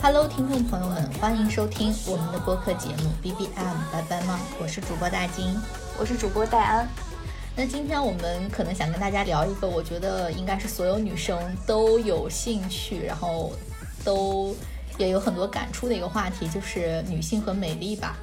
[0.00, 4.38] Hello，听众朋友们，欢迎收听我们的播客节目 BBM 拜拜吗？
[4.60, 5.52] 我是主播大金。
[5.98, 6.88] 我是主播戴安。
[7.56, 11.36] 那今天我们可能想跟大家聊一个，我觉得应该是所有女生
[11.66, 13.52] 都有兴趣，然后
[14.04, 14.54] 都
[14.96, 18.16] 也有很多感触的一个话题，就是女性和美丽吧。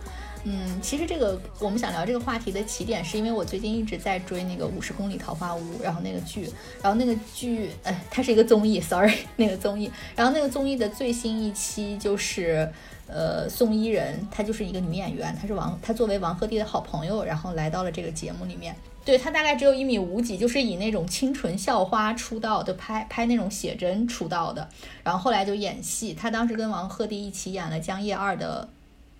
[0.45, 6.49] 嗯，其实这个我们想聊这个话题的起点，是因为我最近一直在追那个《五十公里桃花坞》，然后那个剧，
[6.81, 12.69] 然后那个剧，呃，它是一个综艺， sorry，那个综艺，然后那个综艺的最新一期就是，
[13.07, 18.75] 呃，宋伊人，她就是一个女演员，她是王，她作为王鹤棣的好朋友，然后来到了这个节目里面。
[19.05, 24.67] 对她大概只有一米五几，就是以那种清纯校花出道的，拍拍那种写真出道的，
[25.05, 26.13] 然后后来就演戏。
[26.13, 28.67] 她当时跟王鹤棣一起演了《江夜二》的。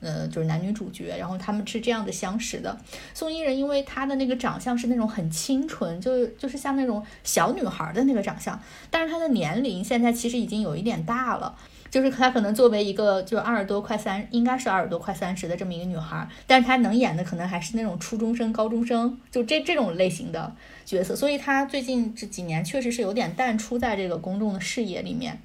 [0.04, 2.78] 呃，就是男女主角，然后他们是这样的相识的。
[3.14, 11.56] 宋伊人因为她的那个长相是那种很清纯，就就是像那种小女孩的那个长相，但是她的年龄现在其实已经有一点大了。
[11.90, 21.16] 就是她可能作为一个就二十多快三，应该是二十多快三十的这么一个女孩，但是她能演的可能还是那种初中生、高中生，就这这种类型的角色。
[21.16, 25.40] 所以她最近这几年确实是有点淡出在这个公众的视野里面。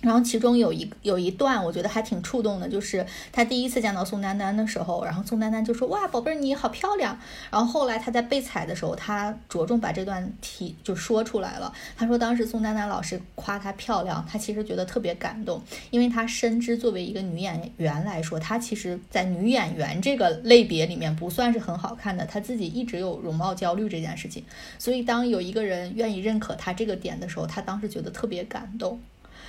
[0.00, 7.18] 然后其中有一有一段，我觉得还挺触动的，就是他第一次见到宋丹丹的时候，然后宋丹丹就说：“哇，宝贝儿，你好漂亮。”
[7.50, 11.72] 然后后来他在被采的时候，他着重把这段提就说出来了。
[11.96, 15.60] 他说当时宋丹丹老师夸她漂亮，他其实觉得特别感动，
[15.90, 24.44] 因为他深知作为一个女演员来说，她其实在女演员这个类别里面不算是很好看的，她自己一直有容貌焦虑这件事情。
[24.78, 29.00] 所以当有一个人愿意认可她这个点的时候，他当时觉得特别感动。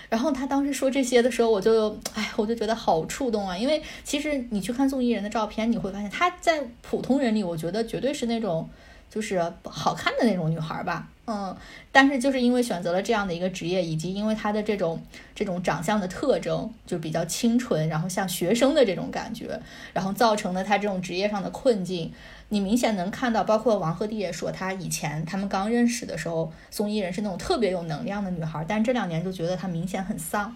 [0.09, 3.55] 然后他当时说这些的时候，我就哎，我就觉得好触动啊！
[3.55, 8.67] 因为其实你去看宋艺人的照片，你会发现她在普通人里，我觉得绝对是那种
[9.09, 11.55] 就是好看的那种女孩吧，嗯。
[11.91, 15.01] 但是就是因为选择了这样的一个职业，以及因为她的这种
[15.35, 19.59] 这种长相的特征，就比较清纯，然后像学生的这种感觉，
[19.93, 22.11] 然后造成了她这种职业上的困境。
[22.51, 30.55] 你明显能看到，包括王鹤棣也说，他以前他们刚认识的时候，宋伊人是那种特别有能量的女孩，但这两年就觉得她明显很丧。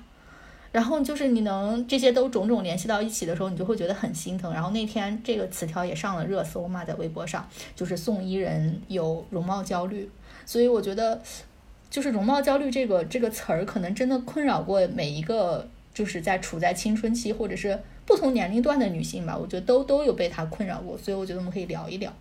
[0.71, 4.51] 然后就是你能这些都种种联系到一起的时候，你就会觉得很心疼。
[4.51, 10.09] 然后那天这个词条也上了热搜嘛，在微博上，就是宋伊人有容貌焦虑，
[10.47, 11.21] 所以我觉得，
[11.91, 17.79] 就是容貌焦虑这个这个词儿，可能真的困扰过每一个就是在处在青春期或者是。
[18.05, 22.11] 不同年龄段的女性吧，我觉得都都有被它困扰过，所以我觉得我们可以聊一聊。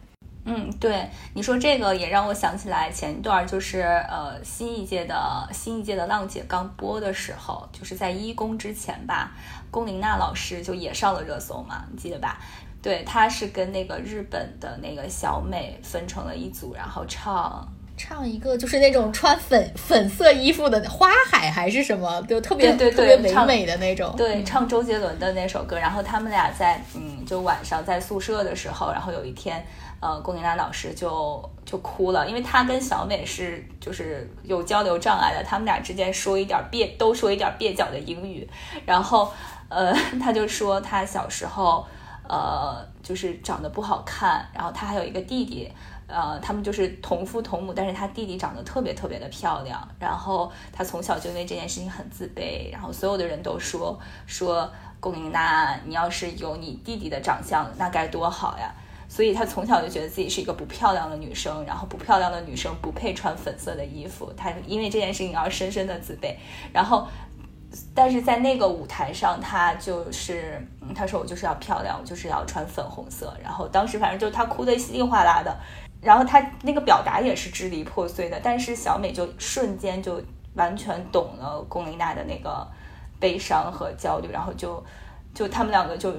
[0.44, 9.32] 嗯，对，你说这个也让我想起来前一段就是呃新一届的新一届的浪姐刚播的时候，就是在一公之前吧，
[9.71, 12.41] 龚琳娜老师就也上了热搜嘛，你记得吧？
[12.82, 17.66] 对，她是跟那个日本的那个小美分成了一组，然后唱。
[17.97, 24.12] 唱一个就是那种穿粉粉色衣服的花海还是什么，就特别对特别唯美的那种。
[24.16, 25.78] 对，唱周杰伦的那首歌。
[25.78, 29.64] 然后他们俩在嗯，就晚上在宿舍的时候，然后有一天，
[30.00, 38.48] 呃，龚琳娜老师就就哭了，因为她跟小美是就是有交流障碍的，他们俩之间说一点蹩都说一点蹩脚的英语。
[38.86, 39.32] 然后
[39.69, 41.86] 呃， 他就说他小时候
[42.28, 45.70] 呃就是长得不好看，然后他还有一个弟弟。
[46.12, 54.71] 呃，他们就是同父同母，但是他弟弟长得特别特别的漂亮，然后他从小就因为这件事情很自卑，然后所有的人都说说
[55.01, 58.72] 龚琳娜，你要是有你弟弟的长相，那该多好呀！
[59.09, 66.37] 所以他从小就觉得自己是一个不漂亮的女生，然后不漂亮的女生不配穿粉色的衣服，他因为这件事情而深深的自卑，
[66.72, 67.09] 然后。
[67.95, 70.62] 但是在那个舞台上，他就是
[70.95, 73.34] 他说我就是要漂亮，我就是要穿粉红色。
[73.43, 75.59] 然后当时反正就是他哭得稀里哗啦的，
[76.03, 78.39] 然后他那个表达也是支离破碎的。
[78.43, 80.21] 但是小美就瞬间就
[80.55, 82.69] 完全懂了龚琳娜的那个
[83.19, 84.85] 悲伤和焦虑，然后就
[85.33, 86.13] 就他们两个就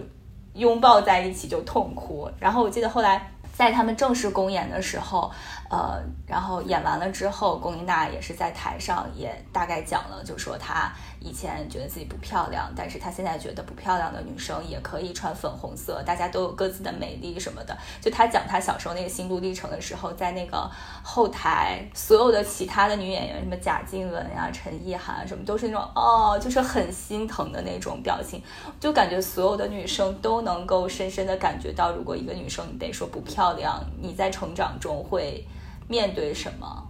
[0.56, 2.28] 拥抱在一起就痛哭。
[2.40, 5.32] 然后我记得后来在他们正式公演的时候。
[5.70, 17.78] 呃，然后演完了之后，龚琳娜也是在台上也大概讲了，就说她以前觉得自己不漂亮，但是她现在觉得不漂亮的女生也可以穿粉红色，大家都有各自的美丽什么的。
[18.02, 20.70] 就她讲她小时候那个心路历程的时候，在那个
[21.02, 28.44] 后台，所有的其他的女演员，什么贾静雯呀、陈意涵什么，都是那种哦，就是很心疼的那种表情，
[28.80, 35.48] 就感觉所有的女生都能够深深的感觉到，如果一个女生你得说不漂亮，你在成长中会。
[35.86, 36.88] 面对什么？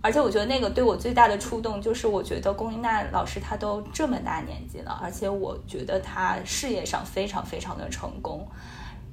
[0.00, 8.46] 而且我觉得那个对我最大的触动就是，我觉得龚琳娜老师她都这么大年纪了，而且我觉得她事业上非常非常的成功，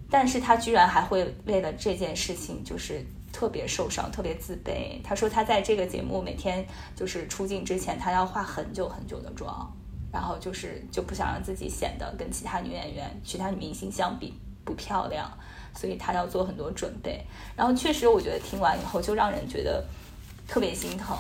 [0.10, 3.04] 但是她居然还会为了这件事情就是
[3.34, 5.02] 特别受伤，特别自卑。
[5.04, 6.64] 她说她在这个节目每天
[6.96, 9.68] 就是出镜之前，她要化很久很久的妆，
[10.14, 15.30] 然后就是就不想让自己显得跟其他女演员、其他女明星相比不漂亮，
[15.74, 17.26] 所以她要做很多准备。
[17.56, 19.84] 然后确实，我觉得听完以后就让人觉得
[20.48, 21.18] 特别心疼。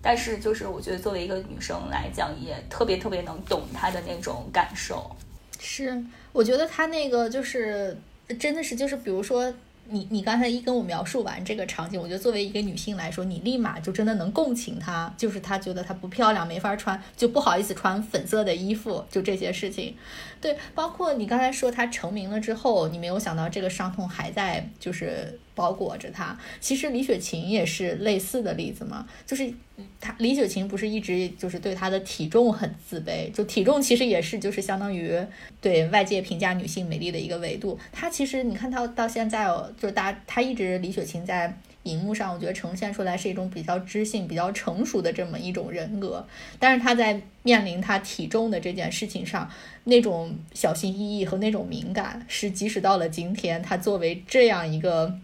[0.00, 5.10] 但是就是我觉得作为一个女生来讲，也特别特别能懂她的那种感受。
[5.58, 6.02] 是，
[6.32, 7.98] 我觉得她那个就是
[8.38, 9.52] 真的是就是，比如说
[9.90, 19.96] 你你刚才一跟我描述完这个场景，我觉得作为一个女性来说，你立马就真的能共情她，就是她觉得她不漂亮，没法穿，就不好意思穿粉色的衣服，就这些事情。
[20.40, 26.38] 对，包括你刚才说她成名了之后，你没有想到这个伤痛还在就是包裹着她。
[26.60, 29.52] 其实李雪琴也是类似的例子嘛，就是
[30.00, 35.18] 她李雪琴不是一直就是对她的体重很自卑，就体重其实也是就是相当于
[35.60, 37.76] 对外界评价女性美丽的一个维度。
[37.90, 41.58] 她其实你看她到现在哦，就是大家她一直李雪琴在。
[41.84, 46.26] 荧幕上，我觉得呈现出来是一种比较知性、比较成熟的这么一种人格，
[46.58, 49.48] 但是她在面临她体重的这件事情上，
[49.84, 55.18] 那种小心翼翼和那种敏感，是即使到了今天，她作为这样一个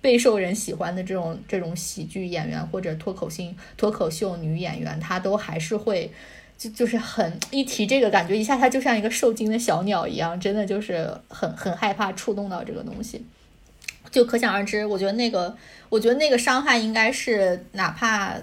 [0.00, 6.12] 备受人喜欢的这种这种喜剧演员或者脱口性脱口秀女演员，她都还是会
[6.56, 13.24] 就就是很一提这个，感觉一下她就像一个受惊的小鸟一样，真的就是很很害怕触动到这个东西。
[14.10, 15.54] 就可想而知，我觉得那个，
[15.90, 18.34] 我觉得那个伤害应该是哪怕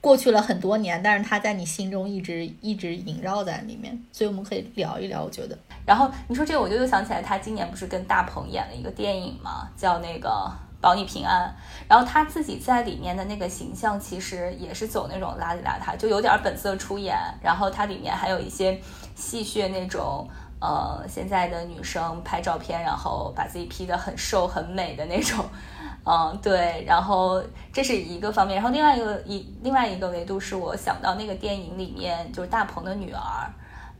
[0.00, 4.02] 过去了很多年，但是它在你心中一直一直萦绕在里面。
[4.10, 5.58] 所以我们可以聊一聊，我觉得。
[5.84, 10.28] 然后你说这个，我就又想起来，他今年不是跟大鹏演了一个电影嘛，叫那个
[10.80, 11.48] 《保你平安》。
[11.88, 17.16] 然后他自己在里面的那个形象，其实也是走那种邋里邋遢，就有点本色出演。
[17.42, 18.80] 然后它里面还有一些
[19.14, 20.28] 戏谑那种。
[20.58, 25.44] 呃，现在的女生拍照片，然后把自己 P 的很瘦很美的那种，
[26.02, 27.42] 嗯，对，然后
[27.74, 33.52] 这是一个方面，然后另外一个一另外一个维度是我想到那个电影里面就是大鹏的女儿，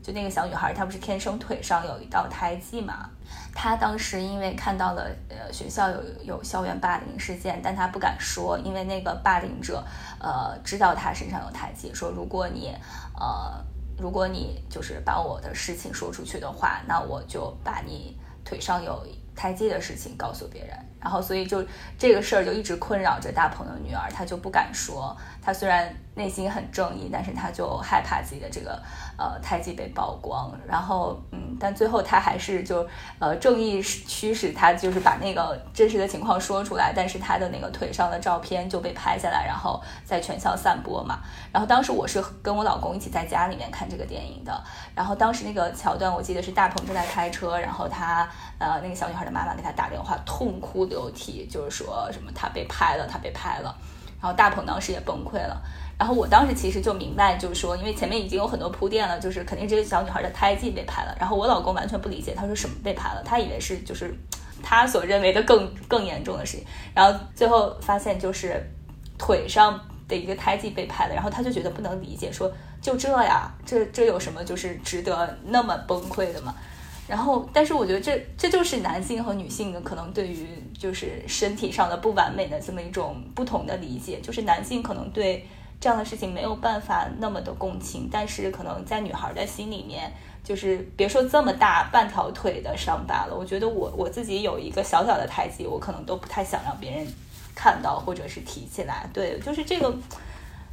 [0.07, 3.09] 就那个小女孩，她不是天生腿上有一道胎记嘛？
[3.53, 9.83] 她当时因为看到了呃学校有有校园霸凌事件，但她不敢说，因为那个霸凌者
[10.21, 12.73] 呃知道她身上有胎记，说如果你
[13.19, 13.61] 呃。
[13.99, 18.15] 如果你就是把我的事情说出去的话，那我就把你
[18.45, 19.03] 腿上有
[19.35, 21.65] 胎记的事情告诉别人，然后所以就
[21.97, 25.17] 这个事儿就一直困扰着大鹏的女儿，她就不敢说。
[25.47, 28.77] 她虽然内心很正义，但是她就害怕自己的这个
[29.17, 30.51] 呃胎记被曝光。
[30.67, 32.85] 然后嗯，但最后她还是就
[33.17, 36.91] 呃正义驱使她，就是把那个真实的情况说出来。
[36.93, 41.19] 但是她的那个腿上的照片就被拍下来，然后在全校散播嘛。
[41.53, 44.61] 然后当时我是跟我老公一起在家里面看这个电影的。
[44.93, 48.27] 然后当时那个桥段，我记得是大鹏正在开车，然后他
[48.59, 53.73] 呃那个小女孩的妈妈给他打电话，痛哭流涕，就是说什么他被拍了，他被拍了。
[54.19, 55.61] 然后大鹏当时也崩溃了，
[55.97, 61.15] 然后我当时其实就明白，就是说，因为前面已经有很多铺垫了，就是肯定这个小女孩的胎记被拍了。
[61.19, 64.13] 然后我老公完全不理解，他说什么被拍了，他以为是就是
[64.63, 66.65] 他所认为的更更严重的事情。
[66.95, 68.61] 然后最后发现就是
[69.17, 76.55] 腿上的一个胎记被拍了，然后他就觉得不能理解，说就这呀，这这有什么就是值得那么崩溃的吗？
[77.07, 80.45] 然后，但是我觉得这这就是男性和女性的可能对于
[80.77, 84.19] 就是身体上的不完美的这么一种不同的理解。
[84.19, 85.47] 就是男性可能对
[85.79, 90.11] 这样的事情没有办法那么的共情，但是可能在女孩的心里面，
[90.43, 97.07] 就是别说这么大半条腿的伤疤了，我觉得我我自己有一个小小的胎记，我可能都不太想让别人
[97.55, 99.09] 看到或者是提起来。
[99.13, 99.95] 对，就是这个，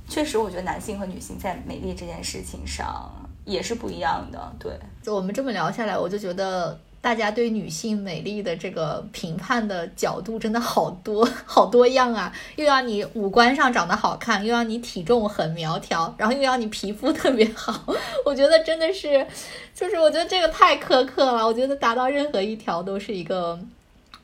[0.09, 3.09] 确实我觉得男性和女性在美丽这件事情上。
[3.47, 4.73] 也是不一样的，对。
[5.05, 12.33] 就我们这么聊下来，我就觉得大家对女性美丽的这个评判的角度真的好多好多样啊！
[12.57, 17.85] 又要你五官上长得好看，又要你体重很苗条，然后又要你皮肤特别好。
[18.25, 19.27] 我觉得真的是，
[19.75, 21.47] 就是我觉得这个太苛刻了。
[21.47, 23.61] 我觉得达到任何一条都是一个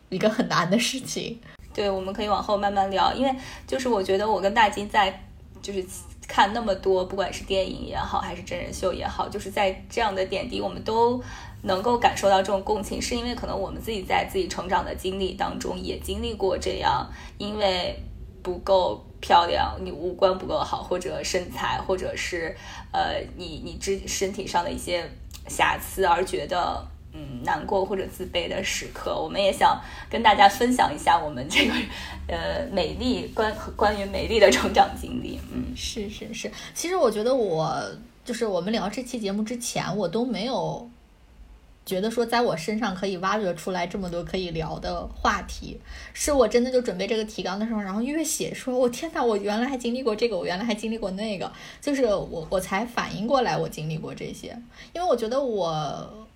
[0.09, 1.39] 一个很难的事情。
[1.75, 5.23] 对，我们可以往后慢慢聊，因为就是我觉得我跟大金在
[5.61, 5.85] 就是。
[6.33, 11.21] 看那么多，不管是电影也好，还是真人秀也好，就是在这样的点滴，我们都
[11.63, 17.05] 能够感受到这种共情，是因为可能我们自己在自己成长的经历当中也经历过这样，
[17.37, 18.01] 因为
[18.45, 22.57] 不够漂亮，你五官不够好，或者身材，或者是
[22.93, 25.05] 呃你你肢身体上的一些
[25.49, 26.87] 瑕疵而觉得。
[27.13, 31.75] 嗯，难过或者自卑的时刻，我们也想跟大家分享一下我们这个
[32.29, 35.41] 呃美丽关关于美丽的成长经历。
[35.53, 37.83] 嗯，是是是，其实我觉得我
[38.25, 40.89] 就是我们聊这期节目之前，我都没有
[41.85, 45.81] 觉得说在我身上可以挖掘出来这么多可以聊的话题，
[46.13, 51.51] 是我真的就准备这个提纲的时候，然后越写说，我天哪，我原来还经历过这个，我原来还经历过那个，
[51.81, 54.57] 就是我我才反应过来我经历过这些，
[54.93, 56.29] 因为我觉得我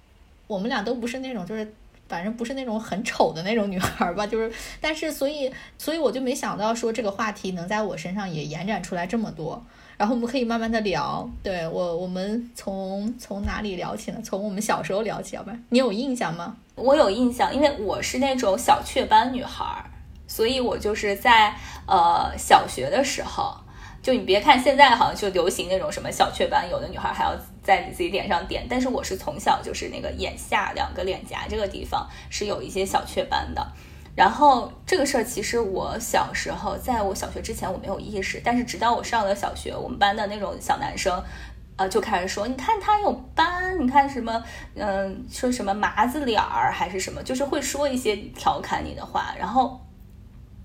[0.46, 1.74] 我们俩都不是那种就是。
[2.06, 9.64] 反正不是那种很丑的那种女孩吧，就是，但是所以，所以我就没想到说这个话题能在我身上也延展出来这么多，
[9.96, 11.26] 然后我们可以慢慢的聊。
[11.42, 14.20] 对我，我们从从哪里聊起呢？
[14.22, 16.54] 从我们小时候聊起，要不然你有印象吗？
[16.74, 19.64] 我有印象，因为我是那种小雀斑女孩，
[20.28, 23.56] 所以我就是在呃小学的时候。
[24.02, 27.34] 就你别看现在好像就流行那种什么小雀斑，有的女孩还要
[27.64, 33.66] 在你自己脸上点，但是我是从小就是那个眼下两个脸颊这个地方是有一些小雀斑的。
[34.14, 41.20] 然后这个事儿其实我小时候在我小学之前我没有意识，但是直到我上了小学，我们班的那种小男生，
[41.76, 44.44] 呃就开始说，你看他有斑，你看什么，
[44.76, 49.80] 嗯，说什么麻子脸儿还是什么，就是会说一些调侃你的话，然后。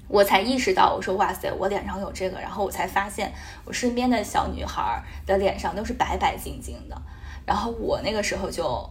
[0.10, 3.32] 我才意识到，我说哇塞，我脸上有这个，然后我才发现
[3.64, 7.00] 我身边的小女孩的脸上都是白白净净的，
[7.46, 8.90] 然后我那个时候就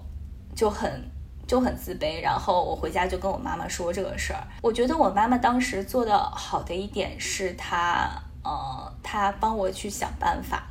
[0.55, 1.11] 就很
[1.45, 4.47] 就很自卑，然后我回家就跟我妈妈说这个事儿。
[4.63, 8.09] 我觉得我妈妈当时做的好的一点是她，
[8.45, 10.63] 呃，她帮我去想办法。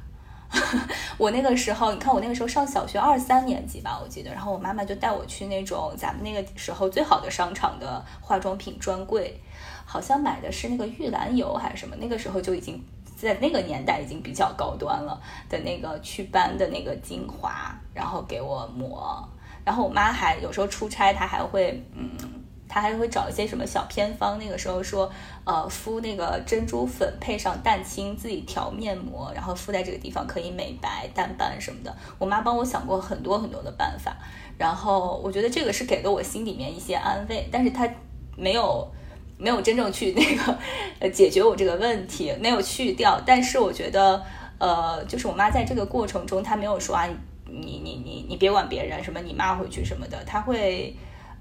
[1.18, 9.38] 我那个时候，你看我那个时候上小学二三年级吧，我记得，然后我妈妈就带我去那种咱们那个时候最好的商场的化妆品专柜。
[9.90, 12.84] 好像买的是那个玉兰油还是什么，那个时候就已经
[13.16, 15.18] 在那个年代已经比较高端了
[15.50, 19.26] 的那个祛斑的那个精华，然后给我抹。
[19.64, 22.10] 然后我妈还有时候出差，她还会，嗯，
[22.68, 24.38] 她还会找一些什么小偏方。
[24.38, 25.10] 那个时候说，
[25.46, 31.96] 呃，敷那个珍珠粉配上蛋清，自己调面膜，然后敷在这个地方可以美白淡斑什么的。
[32.20, 34.16] 我妈帮我想过很多很多的办法，
[34.58, 37.90] 然后我觉得这个是给了我心里面一些安慰，但是她
[38.36, 38.86] 没有。
[39.38, 40.58] 没有真正去那个
[41.00, 43.22] 呃解决我这个问题，没有去掉。
[43.26, 44.22] 但是我觉得，
[44.58, 47.08] 呃，就是我妈在这个过程中，她没有说啊，
[47.46, 50.96] 你你你你别管别人，什么你骂回去什么的，她会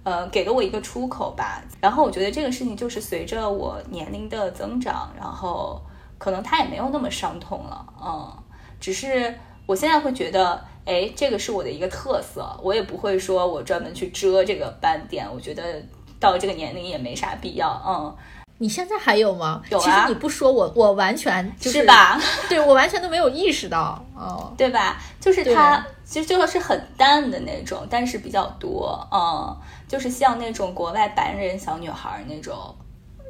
[0.04, 1.64] 呃给了我一个出口吧。
[1.80, 5.80] 然后我觉得这个事情就是随着我年龄的增长，然后
[6.18, 8.30] 可能她也没有那么伤痛了，嗯，
[8.78, 9.34] 只是
[9.64, 15.82] 我现在会觉得，哎，这个是我的一个特色，我也不会说我专门去遮这个斑点，我觉得。
[16.18, 18.16] 到这个年龄也没啥必要，嗯，
[18.58, 19.62] 你现在还有吗？
[19.70, 19.82] 有啊。
[19.84, 22.20] 其实你不说我，我完全就是吧？
[22.48, 24.96] 对我完全都没有意识到，哦，对吧？
[25.20, 29.56] 就是它其实就是很淡的那种，但是比较多，嗯，
[29.88, 32.74] 就是像那种国外白人小女孩那种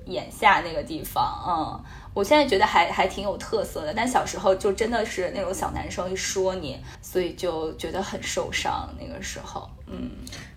[0.06, 3.92] 眼下那个地方，嗯，我现在觉得还还挺有特色的。
[3.94, 8.88] 但小时候就真的是那种小男生一说你，所以就觉得很受伤。
[9.00, 10.10] 那个时候，嗯。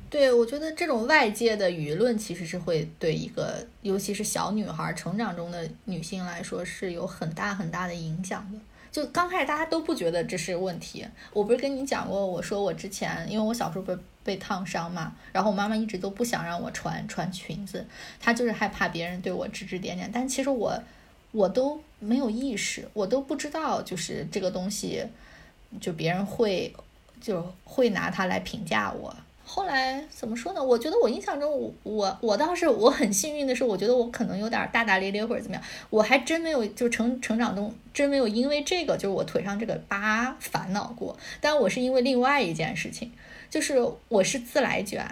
[0.09, 8.57] 对，我觉得这种外界的舆论其实是会对一个，尤其是小女孩成长中的女性来说是有很大很大的影响的。
[8.91, 11.05] 就刚开始大家都不觉得这是问题。
[11.31, 17.85] 我不是跟你讲过，我说我之前因为我小时候被被烫伤嘛，然后我妈妈一直都不想让我穿穿裙子，
[18.19, 20.09] 她就是害怕别人对我指指点点。
[20.11, 20.81] 但其实我
[21.31, 25.05] 我都没有意识，我都不知道就是这个东西，
[25.79, 26.73] 就别人会
[27.21, 29.15] 就会拿它来评价我。
[29.51, 30.63] 后来怎么说呢？
[30.63, 41.17] 我觉得我印象中，我我我倒是我很幸运的是，我觉得我可能有点大大咧咧或者怎么样，我还真没有就成成长中真没有因为这个就是我腿上这个疤烦恼过。
[41.41, 43.11] 但我是因为另外一件事情，
[43.49, 45.03] 就是我是自来卷，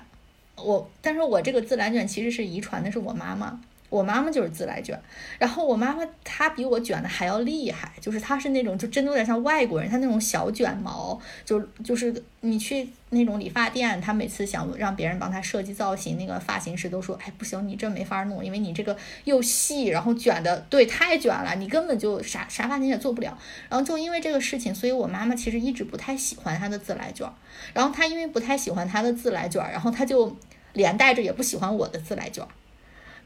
[0.56, 3.60] 我但是我这个自来卷其实是遗传的，是我妈妈。
[3.89, 5.00] 我妈妈就是自来卷，
[5.39, 23.38] 然后我妈妈她比我卷的还要厉害，就是她是那种就真的有点像外国人，她那种小卷毛，就就是你去那种理发店，她每次想让别人帮她设计造型，那个发型师都说，哎不行，你这没法弄，因为你这个又细，然后卷的对太卷了，你根本就啥啥发型也做不了。
[23.70, 27.25] 然后就因为这个事情，所以我妈妈其实一直不太喜欢她的自来卷，
[27.74, 30.36] 然后她因为不太喜欢她的自来卷，然后她就
[30.74, 32.46] 连带着也不喜欢我的自来卷。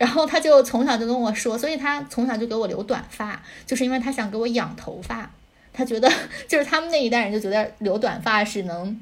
[0.01, 5.29] 然后他就从小就跟我说，所以他从小就给我留短发，就是因为他想给我养头发。
[5.71, 6.11] 他觉得
[6.47, 8.99] 就是他们那一代人就觉得留短发是能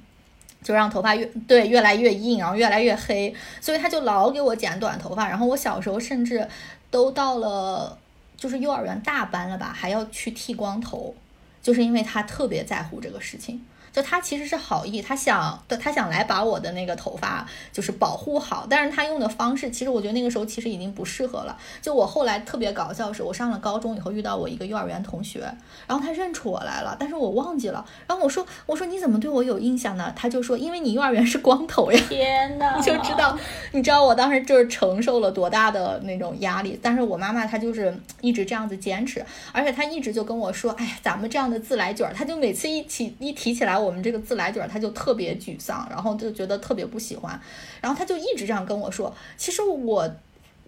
[0.62, 5.30] 就让头发越对越来越硬，然后越来越黑，所以他就老给我剪短头发。
[5.30, 6.46] 然后我小时候甚至
[6.92, 7.98] 都到了
[8.36, 11.16] 就是幼儿园大班了吧，还要去剃光头，
[11.64, 13.66] 就是因为他特别在乎这个事情。
[13.92, 21.58] 就他其实是好意，他想他想来把我的那个头发就是保护好，但是他用的方式，其实我觉得那个时候其实已经不适合了。
[21.82, 25.42] 就我后来特别搞笑是，我上了高中以后遇到我一个幼儿园同学，
[25.88, 27.86] 然后他认出我来了，但是我忘记了。
[28.08, 30.12] 然后我说我说你怎么对我有印象呢？
[30.16, 32.00] 他就说因为你幼儿园是光头呀。
[32.08, 32.76] 天 哪！
[32.78, 33.38] 你就知道，
[33.72, 36.80] 你知道我当时就是承受了多大的那种压力。
[36.82, 47.40] 但是我妈妈她就是一直这样子坚持，而且她一直就跟我说，哎呀，咱们这样的自来卷儿，她就每次一起一提起来我们这个自来卷儿，她就特别沮丧，然后就觉得特别不喜欢，
[47.82, 50.10] 然后他就一直这样跟我说，其实我。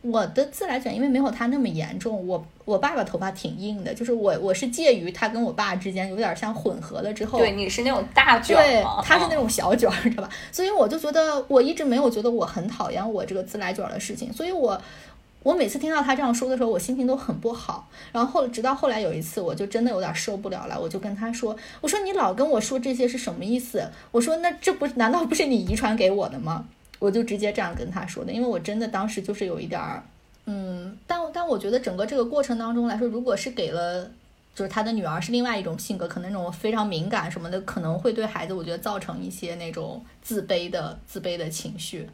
[0.04, 7.38] 我的自来卷因为没有他那么严重，我我爸爸头发挺硬的，就是我我是介于他跟我爸之间，有点像混合了之后。
[7.38, 10.30] 对，你是那种大卷对，他是那种小卷儿，知道吧？
[10.52, 14.82] 所以我就觉得我一直没有觉得我很讨厌我这个自来卷儿的事情，所以我
[15.44, 17.88] 我每次听到他这样说的时候，我心情都很不好。
[18.12, 23.90] 然后直到后来有一次，我就真的有点受不了了，我就跟他说：“我说你老跟我说这些是什么意思？
[24.12, 26.66] 我说那这不难道不是你遗传给我的吗？”
[27.00, 30.04] 我就直接这样跟他说的，因为我真的当时就是有一点儿，
[30.46, 34.10] 嗯，但但我觉得整个这个过程当中来说，如果是给了。
[34.54, 42.06] 就是他的女儿是另外一种性格，可能那种非常敏感什么的，可能会对孩子，我觉得造成一些那种自卑的自卑的情绪。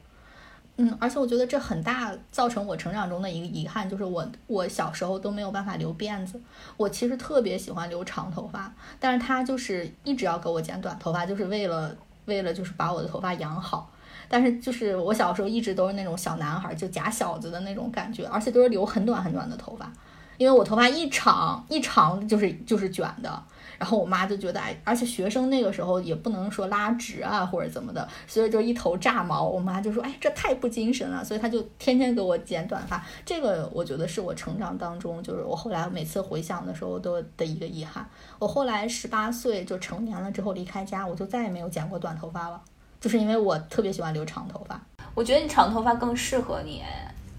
[0.79, 6.39] 嗯，而且我觉得这很大造成我成长中的一个遗憾，就是我我小时候都没有办法留辫子。
[6.77, 13.91] 我其实特别喜欢留长头发，但是他就是一直要给我剪短头发，就是为了为了就是把我的头发养好。
[14.29, 19.91] 但是就是我小时候一直都是那种小男孩，就假小子的那种感觉，而且都是留很短很短的头发，
[20.37, 23.43] 因为我头发一长一长就是就是卷的。
[23.77, 29.43] 然后我妈就觉得，哎，而且学生那个时候也不能说拉直啊或者怎么的，所以就一头炸毛。
[29.47, 33.05] 我妈就说，哎，这太不精神了，所以她就天天给我剪短发。
[33.25, 38.07] 这个我觉得是我成长当中，就是我后来每次回想的时候都的一个遗憾。
[38.39, 42.61] 我后来十八岁就成年了之后离开家，我就再也没有剪过短头发了，
[42.99, 44.81] 就是因为我特别喜欢留长头发。
[45.13, 46.83] 我觉得你长头发更适合你。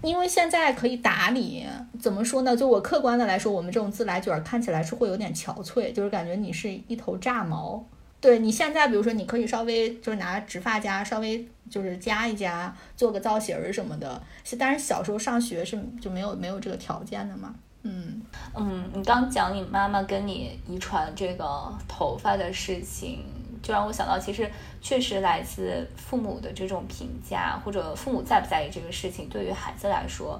[0.01, 1.65] 因为现在可以打理，
[1.99, 2.55] 怎么说呢？
[2.55, 7.83] 就我客观的来说，我们这种自来卷看起来是会有点憔悴，就是感觉你是一头炸毛。
[8.21, 14.21] 对你现在，比如说你可以稍微就是拿直发夹稍微就是夹一夹，做个造型儿什么的。
[14.57, 17.55] 但是小时候上学是就没有没有这个条件的嘛。
[17.83, 18.21] 嗯
[18.53, 23.23] 嗯，你刚讲你妈妈跟你遗传这个头发的事情，
[23.61, 24.49] 就让我想到，其实
[24.81, 30.39] 确实来自父母的这种评价，或者父母在不在意这个事情，对于孩子来说，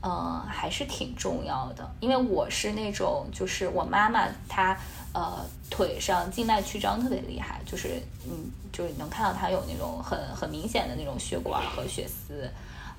[0.00, 1.90] 呃，还是挺重要的。
[2.00, 4.76] 因为我是那种，就是我妈妈她
[5.12, 5.38] 呃
[5.70, 12.50] 腿上静脉曲张特别厉害，就是嗯，就是能看到她有那种很很明显的那种血管和血丝，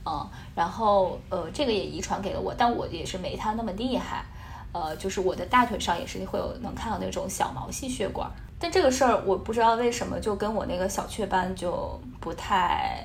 [0.05, 4.25] 嗯，然后呃这个也遗传给了我，但我也是没她那么厉害。
[4.73, 8.27] 呃，就是我的大腿上也是会有能看到那种小毛细血管，
[8.63, 13.03] 但这个事儿我不知道为什么就跟我那个小雀斑就不太，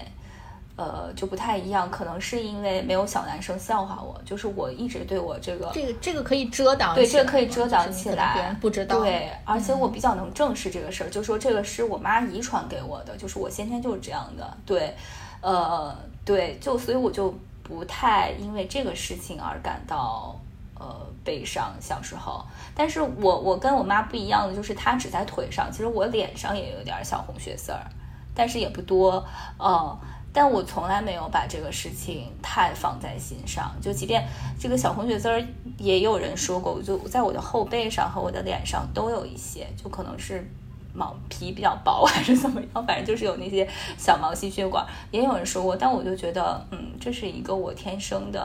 [0.77, 9.01] 呃，就不太一样，可能是因为没有小男生笑话我，就是我一直对我这个这个这个可以遮挡，对，这个可以遮挡起来，不知道。
[9.01, 14.95] 对，而且我比较能正视这个事儿，就说这个是我妈遗传给我的，就是我先天就是这样的，对，
[15.41, 15.93] 呃，
[16.25, 20.39] 对，就所以我就不太因为这个事情而感到
[20.79, 21.75] 呃悲伤。
[21.81, 27.87] 小时候，但是我我跟我妈不一样的就是她只在腿上，其实我脸上也有点小红血丝儿，
[28.35, 29.25] 但是也不多，
[29.59, 29.99] 呃。
[30.31, 34.23] 但我从来没有把这个事情太放在心上，就即便
[34.61, 35.43] 这个小红血丝儿，
[35.79, 40.49] 也有人说过，我就在我的后背上和我的脸上都有一些，就可能是
[40.93, 48.41] 毛皮比较薄 还是怎么样，反正就是有那些小毛细血管，也有人说过，但我就觉得，嗯，这是一个我天生的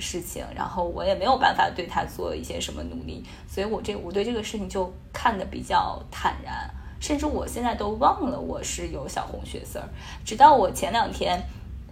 [0.00, 9.88] 事情，然后我也没有办法对他做一些什么努力，所以我这我对这个事情就看得比较坦然，甚至我现在都忘了我是有小红血丝儿，
[10.24, 11.42] 直到我前两天。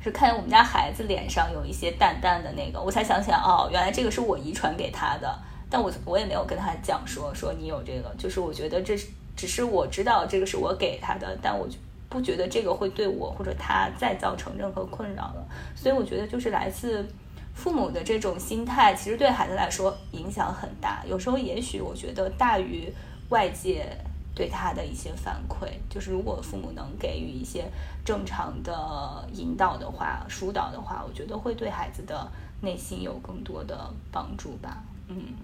[0.03, 5.39] 是看见我们家孩子脸上有一些淡淡的那个，我才想起来哦，原来这个是我遗传给他的。
[5.69, 11.77] 但我我也没有跟他讲说说你有这个，就是我觉得这是只是我知道这个是我给他的，但我就
[12.09, 15.47] 不觉得这个会对我或者他再造成任何困扰了。
[15.77, 17.07] 所以我觉得就是来自
[17.55, 21.05] 父母的这种心态，其实对孩子来说影响很大。
[21.07, 22.93] 有时候也许我觉得大于
[23.29, 23.87] 外界
[24.35, 27.71] 对他的一些反馈，就是如果父母能给予一些
[28.05, 32.27] 正常的引导的话、疏导的话，我觉得会对孩子的
[32.63, 34.83] 内心有更多的帮助吧。
[35.09, 35.35] 嗯。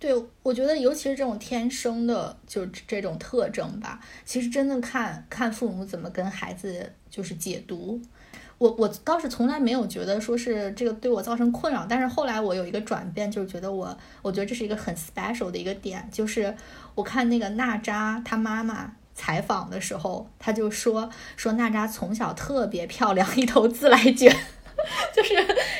[0.00, 8.02] 对，我觉得尤其是这种天生的，就这种特征吧，其实真的看看父母怎么跟孩子就是解读。
[8.62, 16.54] 我我倒是从来没有觉得说是这个对我造成困扰，但是后来我有一个转变，就是觉得我我觉得这是一个很 special 的一个点，就是
[16.94, 24.32] 我看那个娜扎她妈妈采访的时候，她就说说娜扎从小特别漂亮，一头自来卷，
[25.12, 25.34] 就是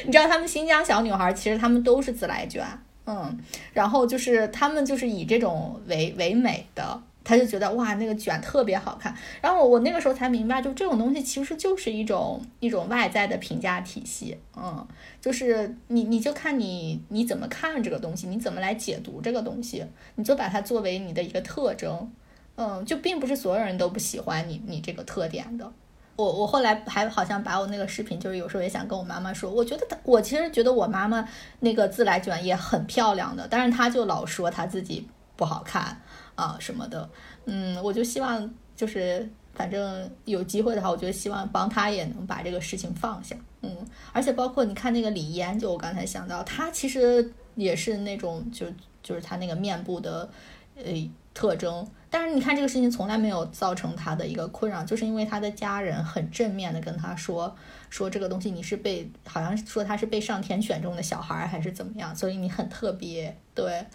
[0.04, 2.66] 你知道他们新疆小女孩其实她们都是自来卷，
[3.06, 3.38] 嗯，
[3.72, 7.00] 然后就是她们就是以这种为为美的。
[7.24, 9.14] 他就觉得哇，那个卷特别好看。
[9.40, 14.36] 然后我那个时候才明白，就这种东西其实就是一种一种外在的评价体系。
[14.56, 14.86] 嗯，
[15.20, 19.84] 就是你你就看你你怎么看这个东西，你怎么来解读这个东西，
[20.16, 22.10] 你就把它作为你的一个特征。
[22.56, 25.72] 嗯，就并不是所有人都不喜欢你你这个特点的。
[26.14, 31.26] 我我后来还好像把我那个视频，就是有时候也想跟我妈妈说，我觉得她我其实觉得我妈妈
[31.60, 36.02] 那个自来卷也很漂亮的，但是她就老说她自己不好看。
[36.34, 37.08] 啊什么的，
[37.46, 43.76] 嗯，我就希望就是反正有机会的话，我就希望帮他也能把这个事情放下，嗯，
[44.12, 48.66] 而且包括你看那个李嫣，就我刚才想到，她其实也是那种就
[49.02, 50.28] 就是她那个面部的
[50.76, 57.54] 呃特征，但是你看这个事情从来没有造成他的一个困扰，就是因为他的家人很正面的跟他说
[57.88, 63.86] 说这个东西你是被好像说他是被上天选中的小孩还是怎么样，所以你很特别，对。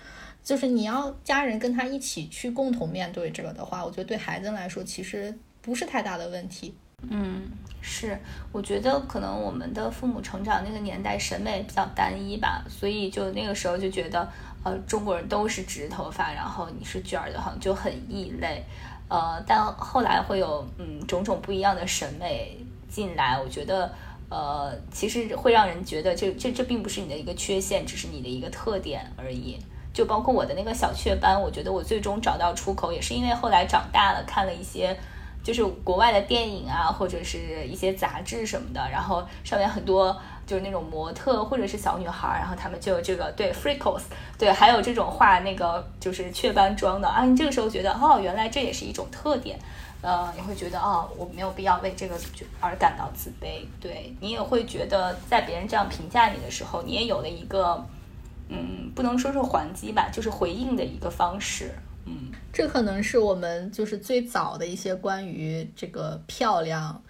[0.47, 6.73] 就是你要家人跟他一起去共同面对这个的话，我觉得对孩子来说其实不是太大的问题。
[7.09, 7.41] 嗯，
[7.81, 8.17] 是，
[8.53, 14.25] 我觉得可能我们的父母成长那个年代审美比较单一吧，所以就那个时候就觉得，
[14.63, 18.63] 呃，中国人都是直头发，然后你是卷儿的，好像就很异类。
[19.09, 22.57] 呃，但后来会有嗯种种不一样的审美
[22.87, 23.93] 进来，我觉得
[24.29, 29.59] 呃其实会让人觉得这这这并不是你的一个缺陷，只是你的一个特点而已。
[29.97, 34.95] 就包括我的那个小雀斑，我觉得我最终找到出口，也是因为后来长大了，看了一些
[35.43, 44.03] 就是国外的电影啊，或者是一些杂志什么的，然后上面很多就是那种模特或者是小女孩，然后他们就有这个对 freckles，
[44.37, 49.57] 对，还有这种画那个就是雀斑妆的啊，你这个时候觉得哦，原来这也是一种特点，
[50.03, 57.83] 呃，你会觉得哦，我没有必要为这个就而感到自卑，对你也会觉得在别人这样评价你的时候，你也有了一个。
[58.49, 61.71] 嗯，不能说是还击吧，就是回应的一个方式。
[62.05, 67.03] 嗯，这可能是我们就是最早的一些关于这个漂亮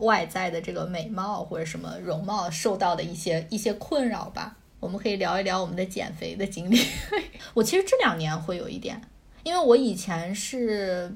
[0.00, 4.56] 外在的这个美貌或者什么容貌受到的一些一些困扰吧。
[4.80, 6.78] 我们可以聊一聊我们的减肥的经历。
[7.54, 9.00] 我其实这两年会有一点，
[9.42, 11.12] 因为我以前是，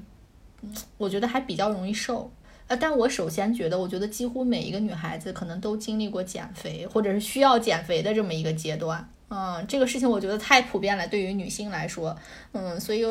[0.97, 2.29] 我觉得还比较容易瘦。
[2.67, 9.07] 呃，但我首先觉得，我觉得几乎每一个女孩子可能都经历过减肥，或者是需要减肥的这么一个阶段。
[9.35, 12.15] 嗯，这个事情我觉得太普遍了，对于女性来说，
[12.51, 13.03] 嗯，所以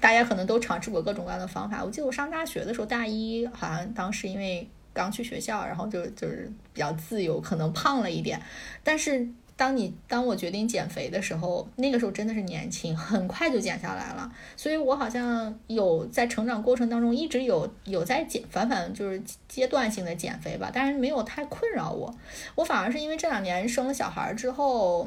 [0.00, 1.84] 大家可能都尝试过各种各样的方法。
[1.84, 8.40] 我记得我上大学的时候，大一好像当时因为刚去学校，然后就就是比较自由，可能胖了一点。
[8.82, 14.32] 但是当你当我决定减肥的时候，那个时候真的是年轻，很快就减下来了。
[14.56, 22.14] 所以我好像有在成长过程当中一直有有在减，反反就是阶段性的减肥吧，但是没有太困扰我。
[22.54, 25.06] 我反而是因为这两年生了小孩之后。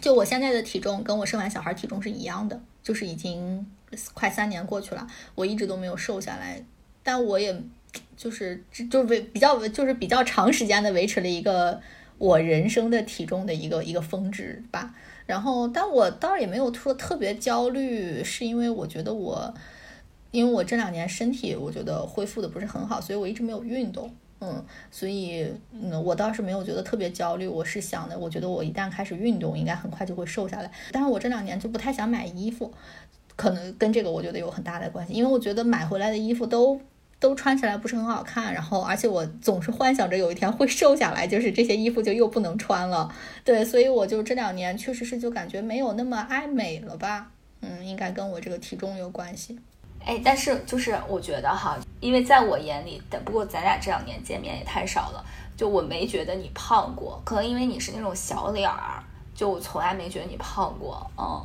[0.00, 3.66] 就我现在的体重跟我生完小孩体重是一样的，就是已经
[4.14, 6.62] 快三年过去了，我一直都没有瘦下来，
[7.02, 7.60] 但我也
[8.16, 11.80] 就是就维比较就是比较长时间的维持了一个
[12.18, 14.94] 我人生的体重的一个一个峰值吧。
[15.24, 19.52] 然后，但我倒也没有说特别焦虑，是因为我觉得我
[20.30, 24.14] 因为我这两年身体我觉得恢复的不是很好，所以我一直没有运动。
[24.40, 27.48] 嗯，所以嗯，我倒是没有觉得特别焦虑。
[27.48, 30.70] 我是想的，我觉得我一旦开始运动，应该很快就会瘦下来。
[30.92, 32.72] 但是我这两年就不太想买衣服，
[33.34, 35.14] 可能跟这个我觉得有很大的关系。
[35.14, 36.78] 因为我觉得买回来的衣服都
[37.18, 43.10] 都穿起来不是很好看，然后而且我总是幻想着有一天会瘦下来，就是这些衣服就又不能穿了。
[43.42, 47.30] 对，所以我就这两年确实是就感觉没有那么爱美了吧。
[47.62, 49.58] 嗯，应该跟我这个体重有关系。
[50.06, 55.24] 哎，但是就是我觉得哈，因为在我眼里，但不过咱俩这两年见面也太少了，
[55.56, 59.02] 就我没觉得你胖过，可能因为你是那种小脸儿，
[59.34, 61.04] 就我从来没觉得你胖过。
[61.18, 61.44] 嗯，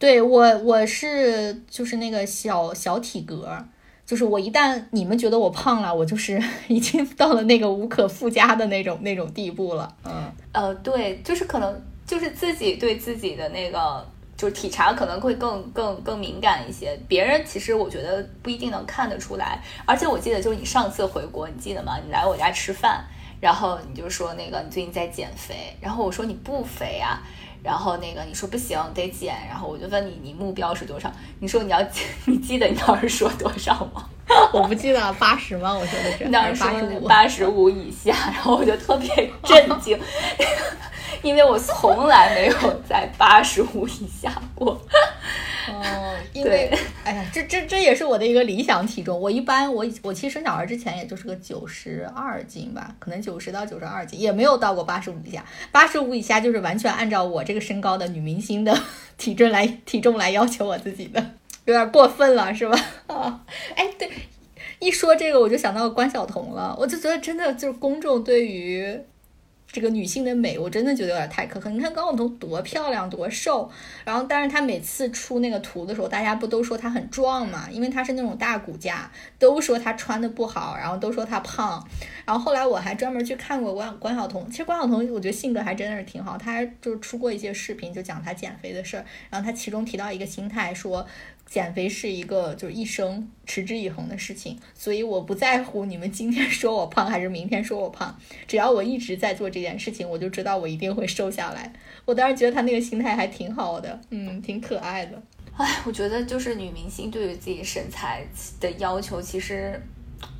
[0.00, 3.56] 对我我是就是那个小小体格，
[4.04, 9.94] 就是我一旦你们觉得我胖了，我就是 已经到了那个无可复加的那种那种地步了。
[10.04, 14.04] 嗯，呃，对，就是可能就是自己对自己的那个。
[14.36, 19.60] 就是体察可能会更更更敏感一些，别人其实我觉得不一定能看得出来。
[19.84, 21.98] 而且我记得就是你上次回国，你记得吗？
[22.04, 23.04] 你来我家吃饭，
[23.40, 27.22] 然后你就说那个你最近在减肥，然后我说你不肥啊，
[27.62, 31.10] 然后那个你说不行得减，然后我就问你你目标是多少？
[31.40, 31.80] 你说你要
[32.26, 34.08] 你记得你当时说多少吗？
[34.52, 35.72] 我不记得八十吗？
[35.72, 37.08] 我说的是当时八十五。
[37.08, 39.08] 八十五以下，然后我就特别
[39.44, 39.98] 震惊，
[41.26, 42.54] 因为我从来没有
[42.88, 44.80] 在八十五以下过。
[45.68, 46.70] 哦， 因为
[47.02, 49.20] 哎呀，这这这也是我的一个理想体重。
[49.20, 55.44] 我一般我我其实生小孩之前也就是个九十二斤吧，可能九十到九十二斤，也没有到过八十五以下。
[55.72, 58.78] 八十五以下就是完全按照我这个身高的女明星的
[59.18, 61.20] 体重来体重来要求我自己的，
[61.64, 62.78] 有点过分了，是吧？
[63.08, 63.40] 啊，
[63.74, 64.08] 哎，对，
[64.78, 68.96] 一说这个我就想到关晓彤了，我就觉得真的就是公众对于。
[69.76, 71.68] 这个女性的美，我真的觉得有点太苛刻。
[71.68, 73.70] 你看高晓彤多漂亮，多瘦，
[74.06, 77.68] 然后但是她每次出那个图的时候，大家不都说她很壮嘛？
[77.70, 81.86] 因为她是那种大骨架，都说她穿的不好，然后都说她胖。
[82.24, 89.04] 然后后来我还专门去看过关关晓彤，其实关晓彤我觉得性格还真的是挺好，她还就是出过一些视频，就讲她减肥的事儿。
[89.28, 91.06] 然后她其中提到一个心态，说
[91.46, 101.72] 减肥是一个就是一生持之以恒的事情，所以我不在乎你们今天说我胖还是明天说我胖，只要我一直在做这件事情，我就知道我一定会瘦下来。
[102.04, 105.22] 我当时觉得她那个心态还挺好的，嗯，挺可爱的。
[105.56, 108.26] 哎，我觉得就是女明星对于自己身材
[108.60, 109.80] 的要求，其实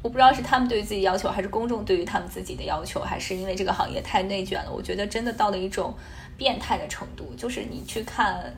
[0.03, 4.71] 我不知道是她们对于自己要求，还是公众对于她们自己的要求，还是因为这个行业太内卷了。
[4.71, 5.95] 我觉得真的到了一种
[6.37, 8.55] 变态的程度，就是你去看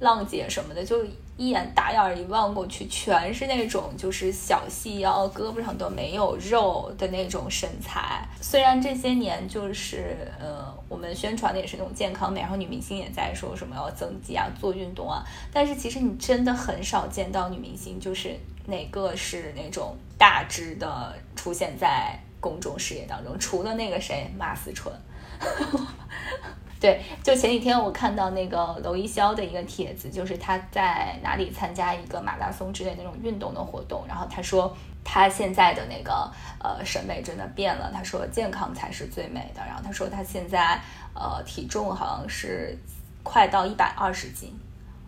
[0.00, 1.04] 浪姐什么的，就
[1.36, 8.26] 一眼打眼一望过去，全是那种就是小细腰，胳膊上都没有肉的那种身材。
[8.40, 24.94] 虽然这些年就是呃，我们宣传的也是那种健康美，然后女明星也在说什么要增肌啊、做运动啊，但是其实你真的很少见到女明星就是哪个是那种大只的出现在公众视野当中，除了那个谁马思纯。
[26.82, 40.76] 对，就前几天我看到那个娄艺潇的一个帖子，就是他在哪里参加一个马拉松之类那种运动的活动，然后他说他现在的那个呃审美真的变了，他说健康才是最美的，然后他说他现在
[41.14, 42.76] 呃体重好像是
[43.22, 44.52] 快到一百二十斤，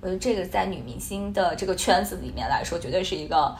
[0.01, 3.53] 我觉得这个在女明星的这个圈子里面来说，绝对是一个。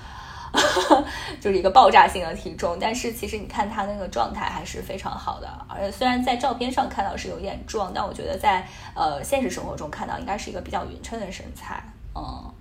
[1.41, 11.83] 就是一个爆炸性的体重，但是其实你看他那个状态还是非常好的，而且虽然在照片上看到是有点壮，但我觉得在呃现实生活中看到应该是一个比较匀称的身材。
[12.15, 12.55] 嗯，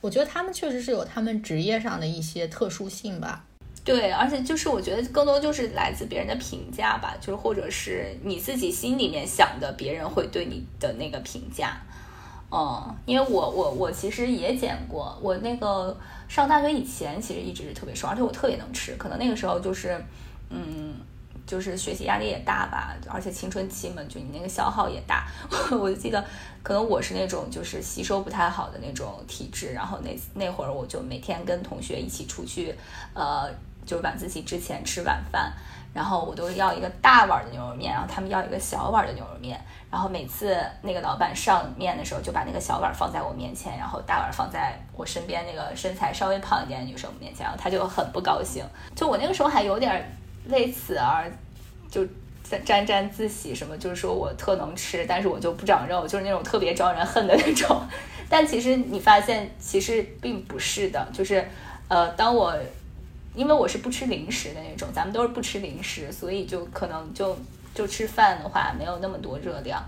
[0.00, 3.44] 我觉得他们确实是有他们职业上的一些特殊性吧。
[3.84, 11.76] 对，而且就是我觉得更多就是来自别人的评价吧，就是或者是你自己心里面想的别人会对你的那个评价。
[12.56, 15.96] 嗯，因为我我我其实也减过，我那个
[16.28, 20.00] 上大学以前其实一直是特别瘦，而且我特别能吃，可能那个时候就是，
[20.50, 20.94] 嗯，
[21.44, 25.26] 就是学习压力也大吧，而且青春期嘛，就你那个消耗也大，
[25.76, 26.24] 我就记得
[26.62, 32.72] 可能我是那种就是吸收不太好的那种体质，然后那那会儿我就每天跟同学一起出去，
[33.14, 33.50] 呃，
[33.84, 35.52] 就晚自习之前吃晚饭。
[35.94, 39.58] 然后我都要一个大碗的牛肉面，然后他们要一个小碗的牛肉面。
[39.90, 48.64] 然后每次那个老板上面的时候，就把那个小碗放在我面前，然后大碗放在我身边那个身材稍微胖一点的女生面前，然后她就很不高兴。
[48.96, 50.04] 就我那个时候还有点
[50.48, 51.30] 为此而
[51.88, 52.04] 就
[52.64, 57.80] 沾沾自喜，什么就是说我特能吃，但是我就不长肉，就是那种特别招人恨的那种。
[58.28, 61.48] 但其实你发现，其实并不是的，就是
[61.86, 62.52] 呃，当我。
[63.34, 67.36] 因为我是不吃零食的那种，咱们都是不吃零食，所以就可能就
[67.74, 69.82] 就吃饭的话没有那么多热量。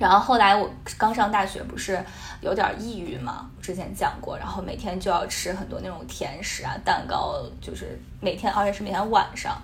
[0.00, 2.02] 然后后来我刚上大学，不是
[2.40, 3.48] 有点抑郁嘛？
[3.62, 9.60] 之前讲过，然后每天就要吃很多那种甜食啊、蛋糕，就是每天，而且是每天晚上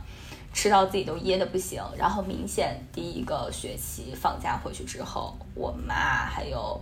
[0.53, 1.83] 吃到自己都噎的不行。
[1.99, 6.79] 然后明显第一个学期放假回去之后，我妈还有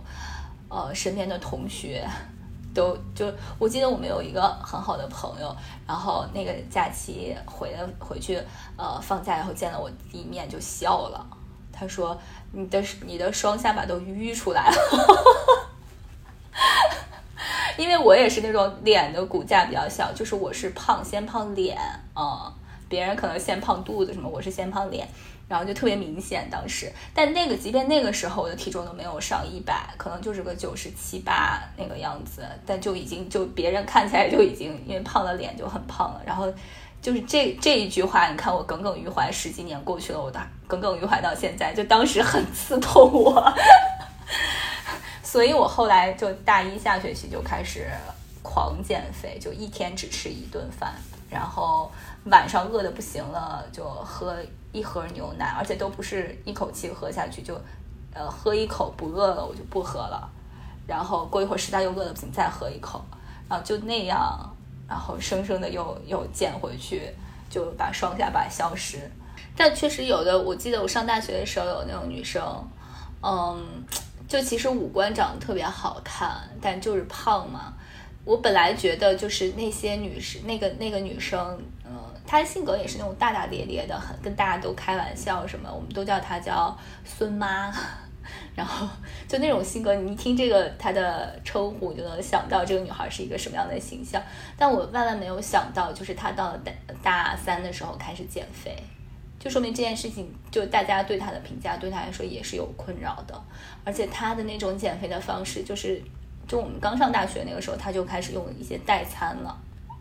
[0.69, 2.05] 呃身边的同学。
[2.75, 5.55] 都就我记得我们有一个很好的朋友，
[5.87, 8.39] 然后那个假期回了回去，
[8.77, 11.25] 呃，放假以后见了我第一面就笑了。
[11.77, 12.17] 他说
[12.53, 14.77] ：“你的你的双下巴都淤出来了。
[17.77, 21.77] ”因为我也是那种脸的骨架比较小，就是我是胖先胖脸，
[22.15, 22.53] 嗯，
[22.87, 25.05] 别人可能先胖肚子什么，我是先胖脸。
[25.47, 36.21] 然后就特别明显，当时，但那个即便那个时候我的体重都没有上一百，可能就是个九十七八那个样子，但就已经就别人看起来就已经因为胖了脸就很胖了。
[36.25, 36.51] 然后
[36.99, 43.53] 就是这这一句话，你看我耿耿于怀十几年过去了，我的耿耿于怀到现在，就当时很刺痛我，
[45.21, 47.87] 所以我后来就大一下学期就开始
[48.41, 50.95] 狂减肥，就一天只吃一顿饭，
[51.29, 51.91] 然后
[52.31, 54.35] 晚上饿的不行了就喝。
[54.75, 57.55] 一盒牛奶，而且都不是一口气喝下去，就，
[58.13, 60.29] 呃，喝一口不饿了我就不喝了，
[60.85, 63.03] 然后过一会儿实在又饿了不行再喝一口，
[63.47, 64.53] 然后就那样
[64.89, 67.01] 然后生生的又又减回去，
[67.49, 68.99] 就把双下巴消失。
[69.55, 72.43] 但确实有的，我记得我上大学的时候有那种女生，
[73.23, 73.63] 嗯，
[74.27, 77.73] 就其实五官长得特别好看，但就是胖嘛。
[78.25, 81.57] 我本来觉得就是那些女士，那个那个女生，
[82.25, 87.73] 嗯，她性格也是那种大大咧咧的，很跟大家都开玩笑什么，我们都叫她叫孙妈。
[88.55, 88.87] 然后
[89.27, 94.19] 就那种性格，你一听这个她的称呼，就能想到这个女孩是一个什么样的形象。
[94.57, 96.71] 但我万万没有想到，就是她到了大
[97.03, 98.75] 大三的时候开始减肥，
[99.37, 103.39] 就说明这件事情，就大家对她的评价，对她来说也是有困扰的。
[103.83, 106.01] 而且她的那种减肥的方式，就是
[106.47, 109.55] 就我们刚上大学那个时候，她就开始用一些代餐了。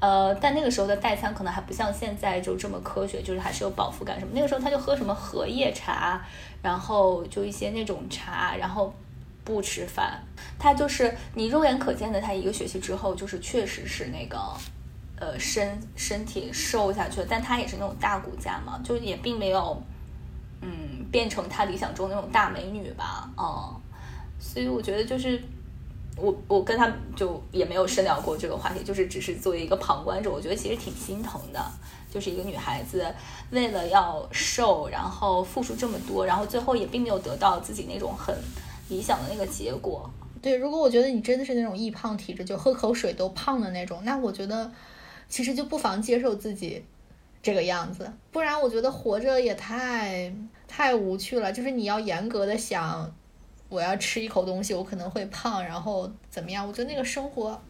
[0.04, 4.32] 呃，但那个时候的代餐可能还不像现在就这么科学，就是还是有饱腹感什么。
[4.34, 6.22] 那个时候他就喝什么荷叶茶，
[6.60, 8.94] 然后就一些那种茶，然后
[9.44, 10.22] 不吃饭。
[10.58, 14.38] 他就是你肉眼可见的，他一个学期之后就是确实是那个
[15.18, 19.82] 呃身身体瘦下去了，但他也是那种大骨架嘛，就也并没有
[20.60, 23.74] 嗯变成他理想中那种大美女吧，嗯，
[24.38, 25.42] 所以我觉得就是。
[26.16, 31.61] 我我跟他就也没有深聊过这个话题，就是只是作为一个旁观者，我觉得其实挺心疼的。
[32.11, 33.05] 就是一个女孩子
[33.50, 38.33] 为了要瘦，然后付出这么多，然后最后也并没有得到自己那种很
[38.88, 40.09] 理想的那个结果。
[40.40, 44.70] 对，如果我觉得你真的是那种易胖体质，就喝口水都胖的那种，那我觉得
[45.29, 46.85] 其实就不妨接受自己
[47.42, 50.33] 这个样子，不然我觉得活着也太
[50.68, 51.53] 太无趣了。
[51.53, 53.12] 就是你要严格的想。
[53.74, 56.64] 我要吃一口东西，我可能会胖，然后怎么样？
[56.64, 57.60] 我觉得那个生活，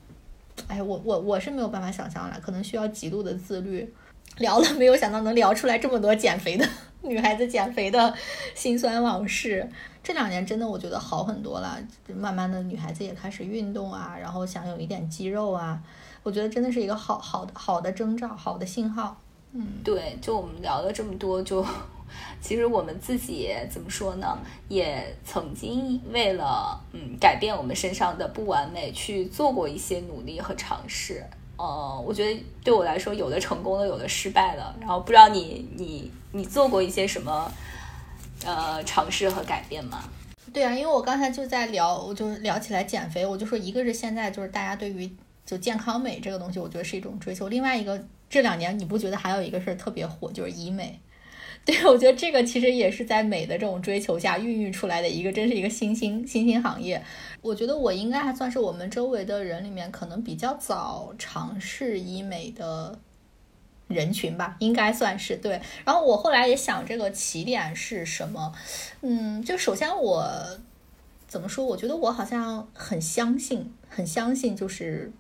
[0.69, 3.90] 哎，我我我是没有办法想象了，可能需要极度的自律。
[4.37, 6.69] 聊了，没有想到能聊出来这么多减肥的
[7.03, 8.14] 女孩子减肥的
[8.55, 9.67] 辛酸往事。
[10.03, 11.79] 这两年真的我觉得好很多了，
[12.14, 15.81] 慢慢的女孩子也开始运动啊，然后想有一点肌肉啊，
[16.23, 19.17] 我觉得真的是一个好好的好的征兆，好的信号。
[19.53, 21.64] 嗯，对，就我们聊了这么多，就。
[22.40, 24.38] 其实我们自己怎么说呢？
[24.69, 31.25] 也曾经为了嗯改变我们身上的不完美去做过一些努力和尝试。
[31.57, 34.75] 呃，我觉得对我来说，有的成功了，有的失败了。
[34.81, 37.51] 然后不知道你你你做过一些什么
[38.45, 40.03] 呃尝试和改变吗？
[40.53, 45.11] 对啊，因为我刚才就在聊，我就聊起来减肥，我就说一个是现在就是大家对于
[45.47, 47.49] 就健康美这个东西，我觉得是一种追求。
[47.49, 51.01] 另外一个这两年你不觉得还有一个事儿特别火，就是医美。
[51.66, 57.03] 对，我觉得这个其实也是在美的这种追求下孕育出来的一个，真是一个新兴新兴行业。
[57.40, 62.98] 我觉得我应该还算是我们周围的人里面可能比较早尝试医美的
[63.88, 65.59] 人群吧，应该算是对。
[65.87, 68.53] 然后我后来也想，这个起点是什么？
[69.00, 70.59] 嗯，就首先我
[71.27, 71.64] 怎么说？
[71.64, 75.11] 我觉得我好像很相信，很相信，就是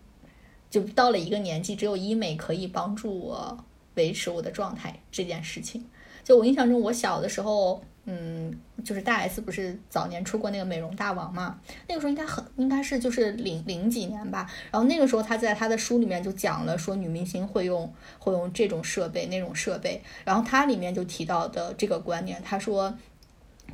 [0.68, 5.86] 就到了一个年纪，只有医美可以帮助我维持我的状态这件事情。
[6.24, 11.60] 就我印象中，我小的时候，嗯，就是大 S 不是早年出过那个美容大王嘛？
[11.86, 14.50] 那个时候应该很应该是就是零零几年吧。
[14.70, 20.02] 然后那个时候他在他的书里面就讲了，说女明星会用会用这种设备那种设备。
[20.24, 22.92] 然后他里面就提到的这个观念，他说。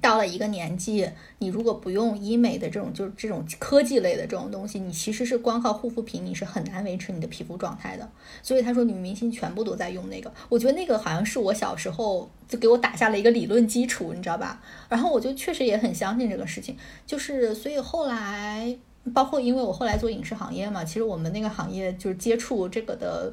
[0.01, 1.09] 到了一个年纪，
[1.39, 8.09] 你如果不用医美的这种，就是这种科技类的这种东西，你其实是光靠护肤品，你是很难维持你的皮肤状态的。
[8.43, 14.63] 所以他说，女明星全部都在用那个，我觉得那个好像是我小时候就给我打下了一个理论基础，你知道吧？
[14.89, 18.77] 然后我就确实也很相信这个事情，就是所以后来，
[19.13, 23.33] 包括因为我后来做影视行业嘛，其实我们那个行业就是接触这个的。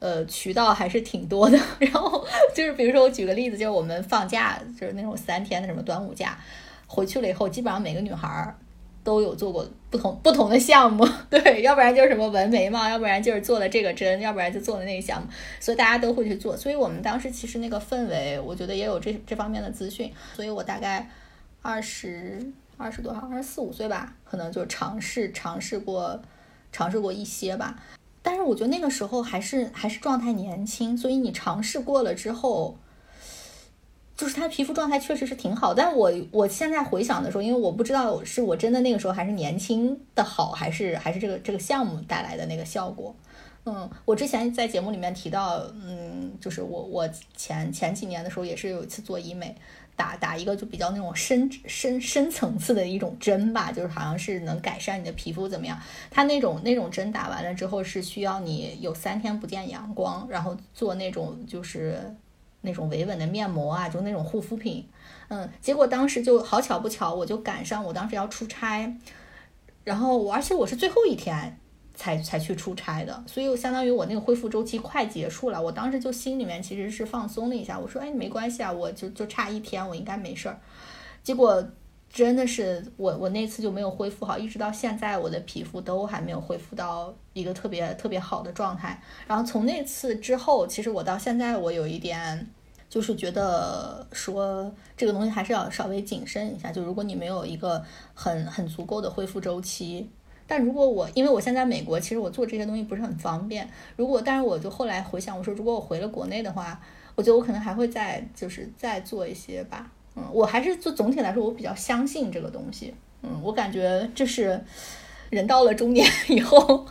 [0.00, 1.58] 呃，渠道还是挺多的。
[1.80, 6.38] 然后就是，比如说我举个例子，就是我们放假，就是那种三天的什么端午假，
[6.86, 8.54] 回去了以后，基本上每个女孩儿
[9.02, 11.08] 都有做过不同不同的项目。
[11.30, 15.26] 对，要不然就是什么纹眉毛，要不然就是做了这个针，要不然就做了那个项目。
[15.58, 16.56] 所以大家都会去做。
[16.56, 20.12] 所以我们当时其实那个氛围，我觉得也有这这方面的资讯。
[20.36, 21.08] 所以我大概
[21.62, 26.20] 二十二十多少，二十四五岁吧，可能就尝试尝试过
[26.70, 27.74] 尝试过一些吧。
[28.28, 32.76] 但是我觉得那个时候还是还是状态年轻，所以你尝试过了之后，
[34.14, 35.72] 就是他皮肤状态确实是挺好。
[35.72, 43.16] 但我我现在回想的时候，因为我不知道是我真的那个时候还是年轻的好，还是还是这个这个项目带来的那个效果。
[43.64, 49.56] 嗯，我之前在节目里面提到，嗯，就是我我前前几年的时候也是有一次做医美。
[49.98, 55.76] 打打一个就比较那种深深深层次的一种针吧，就是好像是能改善你的皮肤怎么样？
[56.08, 62.14] 它那种那种针打完了之后是需要你有三天不见阳光，然后做那种就是
[62.60, 64.88] 那种维稳的面膜啊，就那种护肤品。
[65.26, 68.96] 嗯，结果当时就好巧不巧，我就赶上我当时要出差，
[69.82, 71.58] 然后我而且我是最后一天。
[71.98, 80.60] 才才去出差的，所以相当于我那个恢复周期快结束了，我当时就心里面其实是放松了一下，我说哎没关系啊，我就就差一天，我应该没事儿。
[81.24, 81.62] 结果
[82.08, 89.02] 真的是我我那次就没有恢复好，一直到现在我的皮肤都还没有恢复到一个特别特别好的状态。
[89.26, 92.48] 然后从那次之后，其实我到现在我有一点。
[92.90, 97.84] 就是觉得说这个东西还是要稍微谨慎一下，就如果你没有一个
[98.14, 100.08] 很很足够的恢复周期，
[100.48, 103.68] 但如果我因为我现在美国，其实我做这些东西不是很方便。
[103.94, 106.80] 如果但是我就后来回想，我说如果我回了国内的话，
[107.14, 109.88] 我觉得我可能还会再就是再做一些吧。
[110.16, 112.94] 嗯，我还是就总体来说我比较相信这个东西。
[113.22, 114.60] 嗯，我感觉这是
[115.30, 116.86] 人到了中年 以后，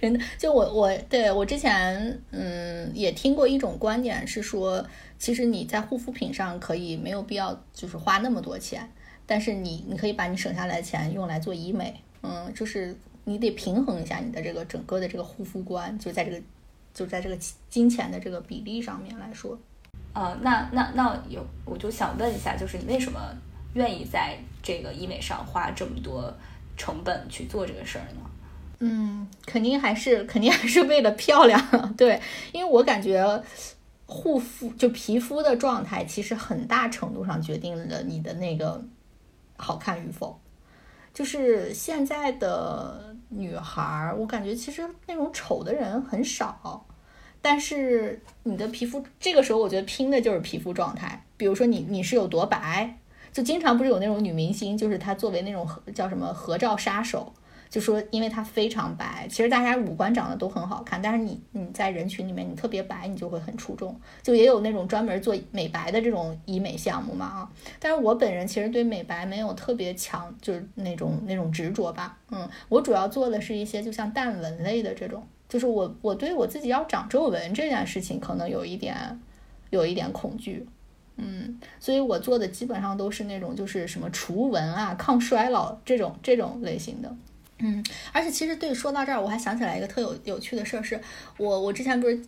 [0.00, 4.84] 人就我我对我之前嗯也听过一种观点是说。
[5.20, 8.88] 其实你在护肤品上可以没有必要就是花那么多钱，
[9.26, 16.40] 但是你你可以把你省下来的钱用来做医美，嗯，就是你得平衡一下你的这个整个的这个护肤观，就在这个
[16.92, 17.38] 就在这个
[17.68, 19.58] 金钱的这个比例上面来说。
[20.12, 23.20] 呃，那那那有我就想问一下，就是你为什么
[23.74, 26.32] 愿意在这个医美上花这么多
[26.76, 28.30] 成本去做这个事儿呢？
[28.80, 31.60] 嗯，肯定还是肯定还是为了漂亮，
[31.96, 32.20] 对，
[32.52, 33.42] 因为我感觉。
[34.10, 38.82] 护肤就皮肤的状态，其实很大程度上决定了你的那个
[39.58, 40.40] 好看与否。
[41.18, 46.86] 就是现在的女孩儿，我感觉其实那种丑的人很少，
[47.42, 51.26] 但是你的皮肤这个时候，我觉得拼的就是皮肤状态。
[51.36, 52.98] 比如说你你是有多白，
[53.32, 57.32] 就经常不是有那种女明星，就是她作为那种合叫什么合照杀手。
[57.70, 63.94] 就说，因为它非常白，其实大家五官长得都很好看，但是你你在人群里面你特别白，你就会很出众。
[64.22, 67.50] 就也有那种专门做美白的这种医美项目嘛啊。
[67.78, 72.16] 但是我本人其实对美白没有特别强，就是那种那种执着吧。
[72.30, 79.20] 嗯，我主要做的是一些就像淡纹类的这种，就是我我对我自己要长皱纹这件事情可能有一点
[79.70, 80.66] 有一点恐惧。
[81.16, 87.14] 嗯，所以我做的基本上都是那种就是什么除纹啊、抗衰老这种这种类型的。
[87.60, 91.00] 嗯，而且其实对说到这儿，我还想起来一个特有有趣的事儿，是
[91.36, 92.20] 我我之前不是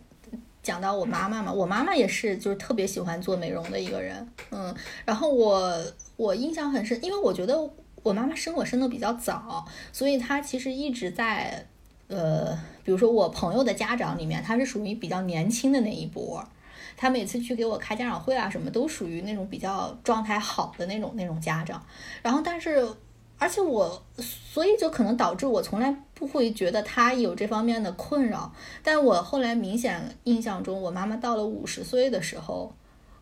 [0.61, 4.75] 讲到我妈妈嘛，我妈妈也是就是特别喜欢做美容的一个人，嗯，
[5.05, 5.81] 然后我
[6.17, 7.57] 我印象很深，因为我觉得
[8.03, 11.65] 我妈妈生我生的比较早，所以她其实一直在
[12.09, 12.53] 呃，
[12.83, 16.45] 比如说我朋友的家长里面，她是属于比较年轻的那一波，
[16.97, 21.81] 她每次去给我开家长会啊什么，都属于那种比较状态好的那种那种家长，
[22.21, 22.85] 然后但是。
[23.41, 28.53] 而且我，所以就可能导致我从来不会觉得他有这方面的困扰。
[28.83, 32.71] 但我后来明显印象中，我妈妈到了五十岁的时候，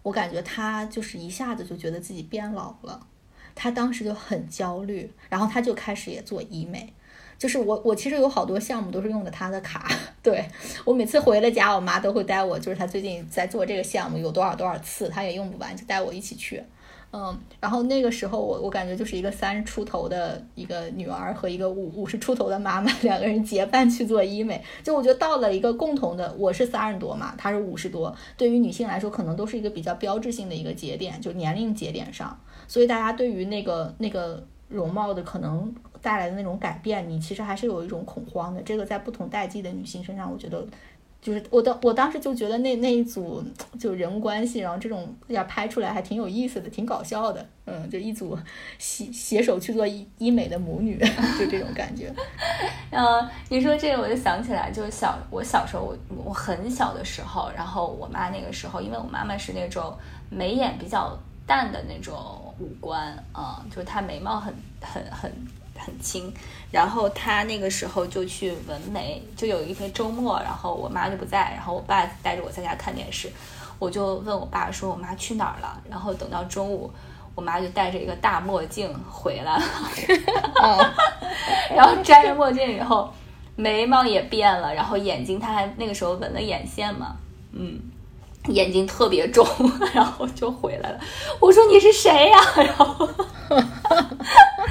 [0.04, 3.08] 我感觉她就是一下子就觉得自己变老了，
[3.56, 6.94] 她当时就很焦虑，然后她就开始也做医美。
[7.38, 9.90] 就是我，我其实有好多项目都是用的她的卡。
[10.22, 10.44] 对
[10.84, 16.62] 我每次回了家，我妈都会带我，就是她最近在做这个项目，有多少多少次，她也用不完，就带我一起去。
[17.12, 40.64] 嗯，然后那个时候我我感觉就是一个三十出头的一个女儿和一个五五十出头的妈妈 两个人结伴去做医美，就我觉得到了一个共同的，我是三十多嘛，她是五十多，对于女性来说可能都是一个比较标志性的一个节点，就年龄节点上，所以大家对于那个那个容貌的可能带来的那种改变，你其实还是有一种恐慌的，这个在不同代际的女性身上，我觉得。
[41.22, 43.44] 就是我当我当时就觉得那那一组
[43.78, 47.46] 就人物关系，然后这种要拍出来还挺有意思的，挺搞笑的。
[47.66, 48.38] 嗯，就一组
[48.78, 50.98] 携携手去做医医美的母女，
[51.38, 52.12] 就这种感觉。
[52.90, 59.94] 嗯，你说这个我就想起来，就是小我小时候我我很小的时候，然后我妈那个时候，因为我妈妈是那种
[60.30, 61.16] 眉眼比较
[61.46, 62.16] 淡的那种
[62.60, 65.32] 五官啊，就是她眉毛很很很。
[65.80, 66.32] 很轻，
[66.72, 73.32] 然后他那个时候就去纹眉，就有一天周末，然后我妈就不在，然后我爸带着我在家看电视，
[73.80, 76.92] 我就问我爸说我妈去哪儿了，然后等到中午，
[77.36, 79.64] 我妈就戴着一个大墨镜回来了，
[81.76, 83.14] 然后摘了墨镜以后，
[83.56, 87.16] 眉毛也变了，然后眼睛他还那个时候纹了眼线嘛，
[87.54, 87.80] 嗯。
[88.46, 89.46] 眼睛特别重，
[89.94, 91.00] 然后就回来了。
[91.42, 92.40] 我说你是谁呀？
[92.56, 93.08] 然后，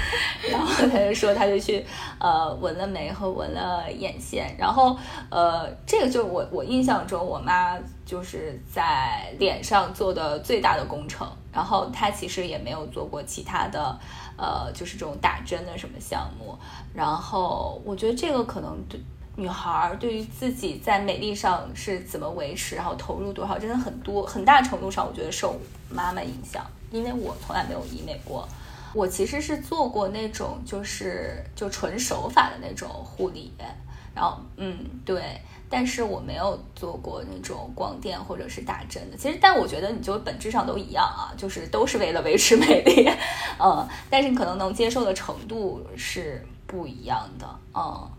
[0.51, 1.85] 然后他就说他就去
[2.19, 4.55] 呃纹了眉和纹了眼线。
[4.59, 4.97] 然后
[5.31, 11.27] 呃，这个就是我我印象中我妈就是在脸上做的最大的工程。
[11.53, 13.99] 然后她其实也没有做过其他的
[14.37, 16.57] 呃，就是这种打针的什么项目。
[16.95, 19.01] 然后我觉得这个可能对。
[19.41, 25.55] 女孩儿对于自己在美丽上是怎么维持，然后投入多少，真的很多很大程度上，我觉得受
[25.89, 26.67] 妈妈影响。
[26.91, 28.49] 因为我从来没有医美过，
[28.95, 33.53] 我其实是做过那种就是就纯手法的那种护理，
[34.15, 39.17] 然后嗯对，但是我没有做过那种光电或者是打针的。
[39.17, 43.09] 其实，但我觉得你就本质上都一样啊，就是都是为了维持 美丽，
[43.59, 48.11] 嗯，但是你可能能接受的程度是不一样的，嗯。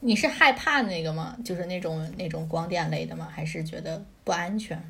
[0.00, 1.34] 你是害怕那个吗？
[1.42, 3.26] 就是那种那种光电类的吗？
[3.34, 4.80] 还是觉得不安全？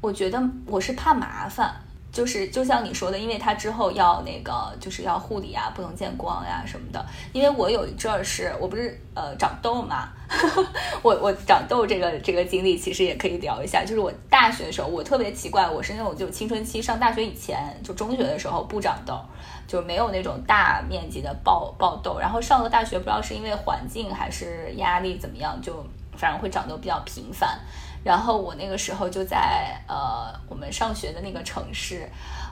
[0.00, 1.74] 我觉得我是怕麻烦，
[2.10, 7.04] 就是就像你说的，因为他之后要那个就是要护理啊，不能见光呀什么的。
[7.32, 10.08] 因为我有一阵儿是我不是呃长痘嘛，
[11.02, 13.84] 我我长痘这个这个经历其实也可以聊一下。
[13.84, 19.18] 就是我大学的时候，我特别奇怪，我是那种就青春期上大学以前就中学的时候不长痘。
[19.66, 25.84] 就没有那种大面积的爆爆痘，然后上了大学，不知道是因为环境还是压力怎么样，就
[26.16, 27.60] 反正会长痘比较频繁。
[28.04, 32.08] 然后我那个时候就在呃我们上学的那个城市，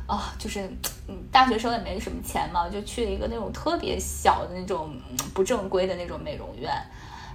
[0.07, 0.69] 啊，就是
[1.09, 4.95] 嗯大学生也没什么钱嘛，就去了一个那种特别小的那种
[5.35, 6.71] 不正规的那种美容院，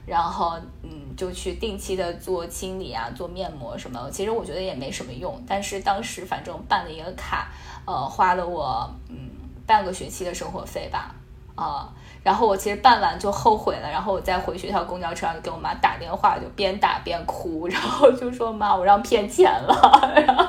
[0.06, 4.10] 然后嗯就去定期的做清理啊，做面膜什么。
[4.12, 7.50] 其实我觉得也没什么用，但是当时反正办了一个卡，
[7.86, 9.30] 呃，花了我嗯。
[9.64, 11.16] 半个学期的生活费吧，
[11.56, 11.88] 啊，
[12.24, 20.46] 然后我其实办完就后悔了，然后我再回学校公交车上给我妈打电话，就边打边哭，然后就说妈，我让骗钱了，然 后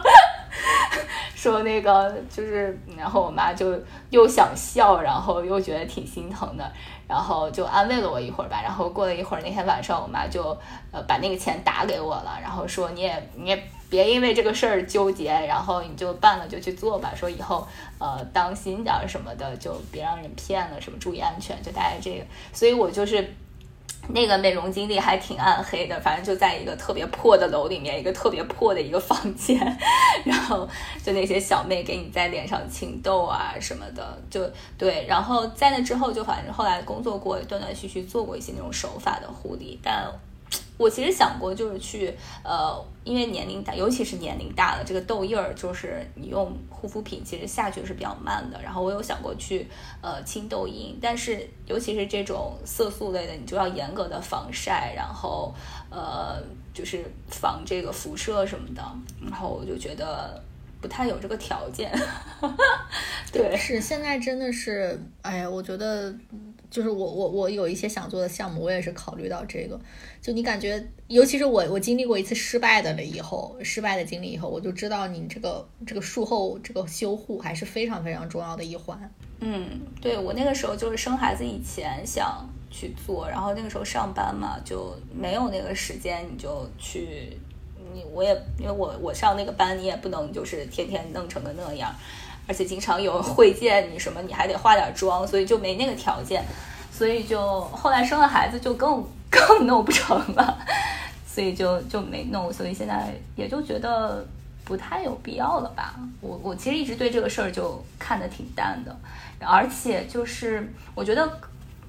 [1.51, 3.77] 说那个就是，然后我妈就
[4.11, 6.73] 又想笑，然后又觉得挺心疼的，
[7.09, 10.57] 然后就安慰了我一会儿吧，然后过了一会儿，那天晚上我妈就
[10.93, 13.63] 呃把那个钱打给我了，然后说你也你也。
[13.93, 17.13] 别因为这个事儿纠结，然后你就办了就去做吧。
[17.15, 17.69] 说以后
[17.99, 22.25] 呃当心点儿什么的，就别让人骗了，什么注意安全，就大概这个。
[22.55, 23.35] 所以我就是
[24.09, 29.59] 那个美容经历还挺暗黑的，反正就在一个特别破的楼里面，一个特别破的一个房间，
[30.25, 30.69] 然后
[31.03, 35.07] 就那些小妹给你在脸上清痘啊什么的，就对。
[35.09, 40.13] 然后在那之后，就反正后来工作过，断断续续做过一些那种手法的护理，但。
[40.79, 42.13] 我其实想过，就是去
[42.43, 48.61] 呃，因为年龄大，尤其是年龄大了，这个痘印儿，就是你用护肤品，其实下去是比较慢的。
[48.61, 49.69] 然后我有想过去
[50.01, 55.55] 呃清痘印，但是尤其是这种色素类的，你就要严格的防晒，然后
[55.91, 56.43] 呃
[56.75, 58.83] 就是防这个辐射什么的。
[59.21, 60.43] 然后我就觉得
[60.81, 61.93] 不太有这个条件。
[63.31, 66.13] 对，是现在真的是，哎呀，我觉得。
[66.73, 69.79] 就是我我我有一些想做的项目，我也是考虑到这个。
[70.23, 78.99] 就你感觉，尤其是我我经历过一次失败的了以后，失败的经历以后，我就知道你这个这个术后这个修护还是非常非常重要的一环。
[79.41, 79.69] 嗯，
[80.01, 87.37] 对我那个时候就是生孩子以前想去做，然后那个时候上班嘛，就没有那个时间，你就去
[87.93, 91.95] 你我也因为我我上那个班，你也不能就是天天弄成个那样。
[92.53, 96.45] 而且经常有会见你什么，你还得化点妆，所以就没那个条件，
[96.93, 100.59] 所以就后来生了孩子就更更弄不成了，
[101.27, 104.23] 所以就就没弄，所以现在也就觉得
[104.67, 105.99] 不太有必要了吧。
[106.21, 108.95] 我我其实一直对这个事儿就看得挺淡的，
[109.41, 111.27] 而且就是我觉得，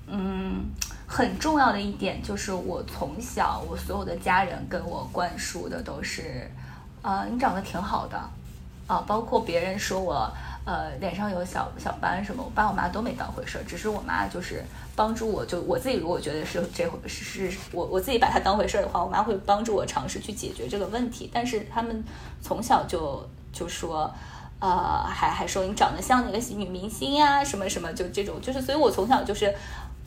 [0.08, 0.64] 嗯，
[1.06, 6.50] 很重要的一点就是我从小我所有的家人跟我灌输的都是，
[7.02, 8.18] 呃，你长得挺好的。
[8.88, 10.30] 啊，包括别人说我，
[10.66, 14.64] 呃，脸上有小小斑什么，我爸我妈都没当回事儿，只是我妈就是
[14.96, 21.30] 帮助我，就我自己如果觉得是这回是是我我自己把它当回事儿的话，我妈会帮助我尝试去解决这个问题。
[21.34, 22.04] 但是他们
[22.42, 24.14] 从小就就说，
[24.60, 29.54] 呃，还还说你长得像那个女明星呀，什么什么，就这种，就是所以我从小就是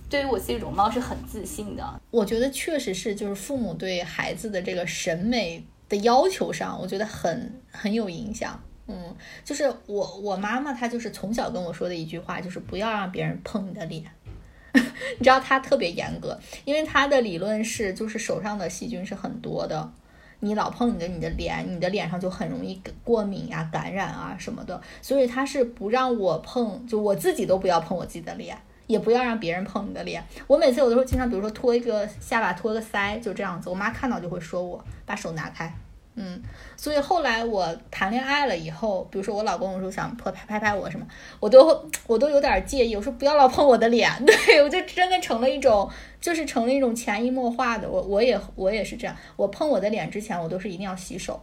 [0.08, 2.00] 对于我自己容貌是很自信的。
[2.10, 8.60] 我觉得确实是，就是父母对孩子的这个审美的要求上，我觉得很很有影响。
[8.88, 9.14] 嗯，
[9.44, 14.04] 就是我我妈妈，她就是从小跟我说的一句话，就是不要让别人碰你的脸。
[14.74, 19.92] 你知道她特别严格，因为她的理论是，就是手上的细菌是很多的，
[20.40, 24.80] 你老碰你的你的脸，你的脸上就很容易过敏呀、感染啊什么的。
[25.02, 28.56] 所以她是不让我碰，就我自己都不要碰我自己的脸，
[28.86, 30.22] 也不要让别人碰你的脸。
[30.46, 35.72] 我每次有的时候经常，比如说托一个下巴、托个腮，就这样子，我妈看到就会说我把手拿开。
[36.18, 36.42] 嗯，
[36.78, 41.06] 所以后来我谈恋爱了以后，比如说我老公有时候想拍拍拍我什么，
[41.38, 45.86] 我都我都有点介意，我说不要老碰我的脸， 对我就真的成了一种，
[46.18, 51.38] 就是成了一种潜移默化的，我我也我也是这样，我碰我的脸之前，我都是一定要洗手，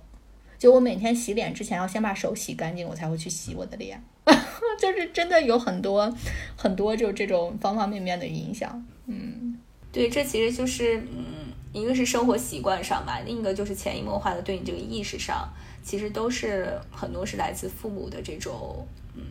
[0.63, 4.01] 就我每天洗脸之前要先把手洗干净，我才会去洗我的脸，
[4.79, 6.09] 就是真的有很多
[6.55, 9.59] 很多就这种方方面面的影响，嗯，
[9.91, 11.51] 对，这其实就是嗯。
[11.73, 15.49] 一个是生活习惯上吧，另一个就是潜移默化的对你这个意识上，
[15.83, 18.85] 其实都是很多是来自父母的这种，
[19.15, 19.23] 嗯，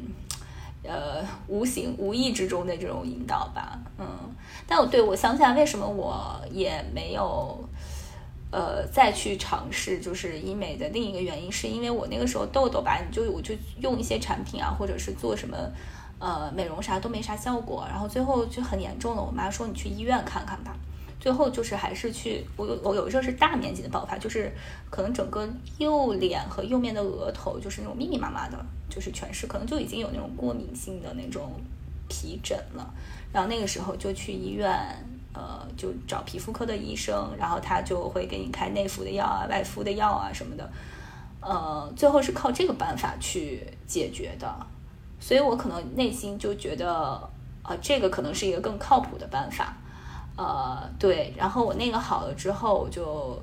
[0.82, 4.04] 呃，无形无意之中的这种引导吧，嗯，
[4.66, 7.56] 但我对我想起来，为什么我也没有
[8.52, 15.56] 呃再去尝试就是医美的另一个原因，是因为我那个时候痘痘吧，你就我就用一些产品啊，或者是做什么
[16.20, 19.22] 呃美容啥都没啥效果，然后最后就很严重了。
[19.22, 20.76] 我妈说你去医院看看吧。
[21.18, 24.52] 最后就是还是去我有我有一阵是大面积的爆发，就是
[24.90, 25.48] 可能整个
[25.78, 28.58] 右脸和右面的额头就是那种密密麻麻的，
[28.90, 31.52] 就是全是可能就已经有那种过敏性的那种
[32.08, 32.92] 皮疹了。
[33.32, 34.68] 然后那个时候就去医院，
[35.34, 40.70] 呃，就找皮肤科的医生，然后他就会给你开内服的药啊、外敷的药啊什么的，
[41.40, 44.54] 呃，最后是靠这个办法去解决的。
[45.18, 46.92] 所以我可能内心就觉得，
[47.62, 49.76] 啊，这个可能是一个更靠谱的办法。
[50.36, 53.40] 呃，对，然后我那个好了之后，就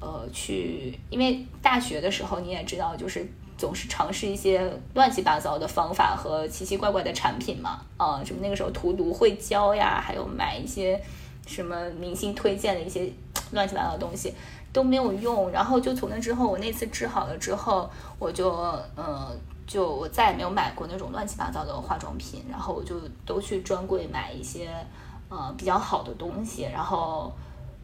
[0.00, 3.24] 呃去，因为大学的时候你也知道，就是
[3.56, 11.00] 总是尝试一些乱七八糟的方法和奇奇怪怪的产品嘛，啊，什么那个时候涂芦荟胶呀，还有买一些
[11.50, 13.12] 什么明星推荐的一些
[13.52, 14.32] 乱七八糟的东西
[14.72, 18.50] 都没有用，然后就从那之后，我那次治好了之后，我就
[18.94, 19.36] 呃
[19.66, 22.94] 就我再也没有买过那种乱七八糟的化妆品，然后我就
[23.26, 24.70] 都去专柜买一些。
[25.32, 27.32] 呃，比较好的东西，然后，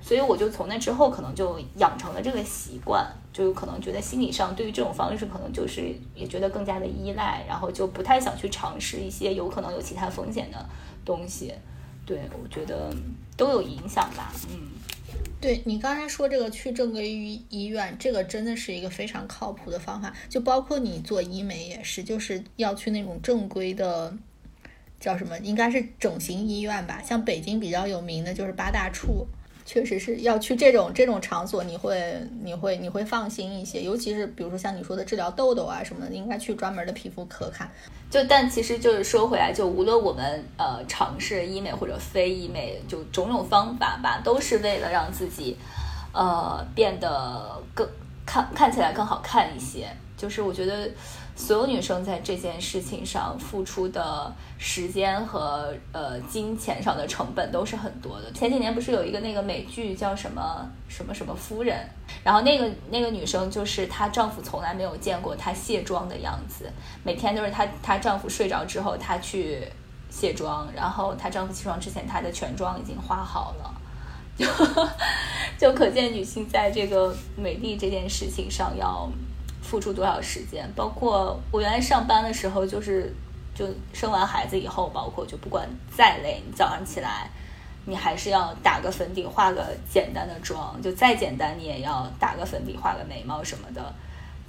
[0.01, 10.59] 所以我就从那之后可能就养成了这个习惯，就可能觉得心理上对于这种方式可能就是也觉得更加的依赖，然后就不太想去尝试一些有可能有其他风险的
[11.05, 11.55] 东西。
[12.07, 12.91] 对，我觉得
[13.37, 14.33] 都有影响吧。
[14.49, 14.71] 嗯，
[15.41, 24.17] 对你刚才说这个去正规医医院，这个真的是一个非常靠谱的方法，就包括你做医美也是，就是要去那种正规的。
[24.99, 25.39] 叫什么？
[25.41, 27.03] 应该是整形医院吧。
[27.05, 29.27] 像北京比较有名的就是八大处，
[29.67, 33.83] 确实是要去这种这种场所，你会你会你会放心一些。
[33.83, 37.69] 尤其是比如说像你说的治疗痘痘啊什么的，应该去专门的皮肤科看。
[38.09, 45.57] 就但其实就是说回来，就无论我们呃尝试医美或者非医美，就种种方法吧，都是为了让自己
[46.13, 47.87] 呃变得更
[48.25, 49.89] 看看起来更好看一些。
[50.17, 50.89] 就是我觉得。
[51.37, 58.33] 所有女生在这件事情上付出的时间和呃金钱上的成本都是很多的。
[58.33, 61.87] 前几年不是有一个那个美剧叫什么什么什么夫人，
[62.25, 66.73] 然后那个那个女生就是她丈夫从来没有见过她卸妆的样子，
[67.05, 69.63] 每天都是她她丈夫睡着之后她去
[70.09, 73.75] 卸妆，然后她丈夫起床之前她的全妆已经化好了，
[74.39, 74.47] 就
[75.59, 79.07] 就可见女性在这个美丽这件事情上要。
[79.67, 80.65] 付出多少时间？
[80.77, 83.13] 包括我原来上班的时候，就是
[83.55, 87.29] 就生完孩子以后，包括就不管再累，你早上起来，
[87.85, 93.93] 你还是要打个粉底，化个简单的妆，就再简单，你也要打个粉底，画个眉毛什么的，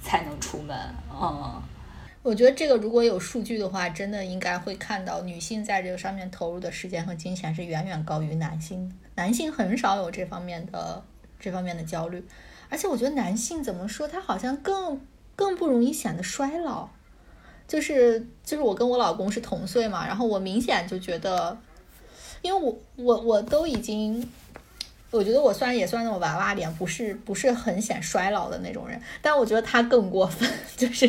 [0.00, 0.76] 才能出门。
[1.10, 1.60] 嗯，
[2.22, 11.02] 我觉得这个如果有数据的话，真的应该会看到女性在这个上面投入的时间和金钱是远远高于男性，男性很少有这方面的
[11.40, 12.22] 这方面的焦虑。
[12.68, 15.00] 而且我觉得男性怎么说，他好像更
[15.34, 16.88] 更不容易显得衰老。
[17.66, 21.54] 就是就是我跟我老公是同岁嘛，然后我明显就觉得，
[22.40, 24.26] 因为我我我都已经，
[25.10, 30.48] 我觉得我虽然也算那种娃娃脸，不是不是很显衰老的那种人，但我觉得他更过分，
[30.78, 31.06] 就是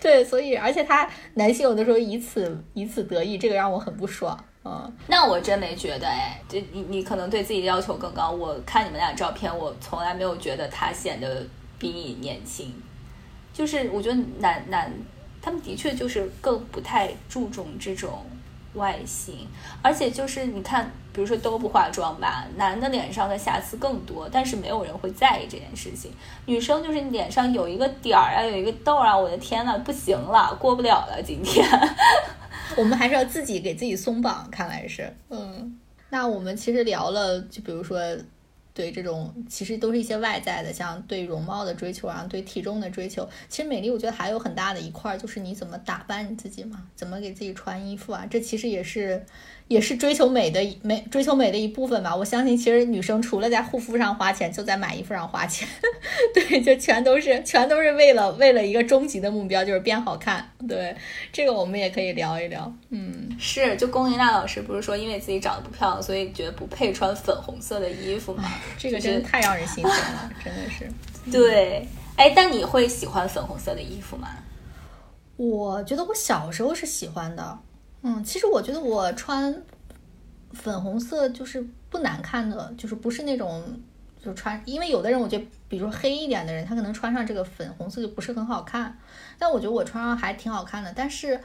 [0.00, 4.44] 对，所以而且他男性有的时候以此以此得意，这个让我很不爽。
[5.06, 8.30] 那我真没觉得哎，就你你可能对自己的要求更高。
[8.30, 11.46] 我看你们俩照片，我从来没有觉得他显得
[11.78, 12.74] 比你年轻。
[13.52, 14.92] 就是我觉得男男
[15.40, 18.24] 他们的确就是更不太注重这种
[18.74, 19.48] 外形，
[19.80, 26.12] 而且就是你看，比如说都不化妆吧，男的脸上的瑕疵更多，但是没有人会在意这件事情。
[26.44, 31.66] 女生就是脸上有一个点儿啊，有一个痘啊，我的天呐，不行了，过不了了，今天。
[32.76, 35.78] 我们还是要自己给自己松绑，看来是，嗯，
[36.10, 37.98] 那我们其实聊了，就比如说，
[38.74, 43.28] 对这种其实都是一些外在的，像对容貌的追求啊，对体重的追求。
[43.48, 49.24] 其实美丽，我觉得还有很大的一块，就是你怎么打扮你自己嘛，怎么给自己穿衣服啊，这其实也是。
[49.68, 52.14] 也是追求美的美，追求美的一部分吧。
[52.14, 55.66] 我相信，其实女生除了在护肤上花钱，就在买衣服上花钱。
[56.32, 60.48] 对，就全都是，全都是为了为了一个终极的目标，就是变好看。
[60.68, 60.94] 对，
[61.32, 62.72] 这个我们也可以聊一聊。
[62.90, 68.44] 嗯，是，就龚琳娜老师不是说因为自己长得不漂亮，所以觉得不配穿粉红色的衣服吗？
[68.78, 70.88] 这个真的太让人心疼了， 真的是。
[71.32, 74.28] 对，哎，但你会喜欢粉红色的衣服吗？
[75.36, 77.58] 我觉得我小时候是喜欢的。
[78.08, 79.52] 嗯，其实我觉得我穿
[80.52, 83.64] 粉红色就是不难看的，就是不是那种
[84.22, 88.96] 就穿，因为有的人我觉得，比如说黑一点的人，他可能穿上这个粉红色就不是很好看，
[89.40, 90.92] 但我觉得我穿上还挺好看的。
[90.94, 91.40] 但是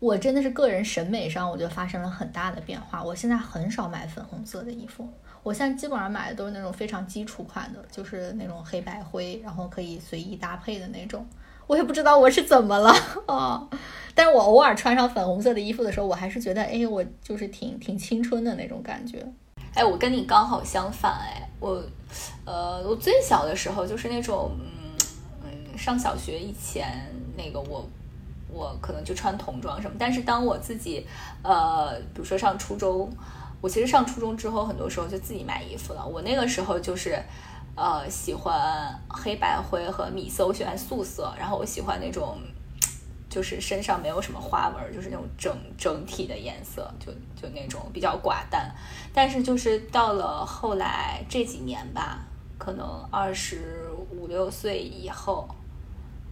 [0.00, 3.02] 我真的是个人审美上，我觉得发生了很大的变化。
[3.02, 5.08] 我现在很少买粉红色的衣服，
[5.42, 11.26] 我现在基本上买的都是那种非常基础款的，就是那种黑白灰，然后可以随意搭配的那种。
[11.70, 12.92] 我也不知道我是怎么了
[13.26, 13.64] 啊，
[14.12, 19.24] 但是我偶尔穿上粉红色的衣服的时候，我还是觉得，哎，我就是挺挺青春的那种感觉。
[19.72, 21.80] 哎，我跟你刚好相反，哎，我，
[22.44, 24.98] 呃，我最小的时候就是那种，嗯
[25.44, 27.06] 嗯，上小学以前
[27.36, 27.88] 那个我，
[28.52, 31.06] 我可能就穿童装什么，但是当我自己，
[31.44, 33.08] 呃，比如说上初中，
[33.60, 36.04] 我其实上初中之后，很多时候就自己买衣服了。
[36.04, 37.16] 我那个时候就是，
[37.80, 42.36] 呃，喜欢黑白灰和米色，我喜欢素色，然后我喜欢那种。
[43.30, 48.68] 就是身上没有什么花纹，就是那种整整体的颜色，就就那种比较寡淡。
[49.14, 52.18] 但是就是到了后来这几年吧，
[52.58, 55.48] 可能二十五六岁以后，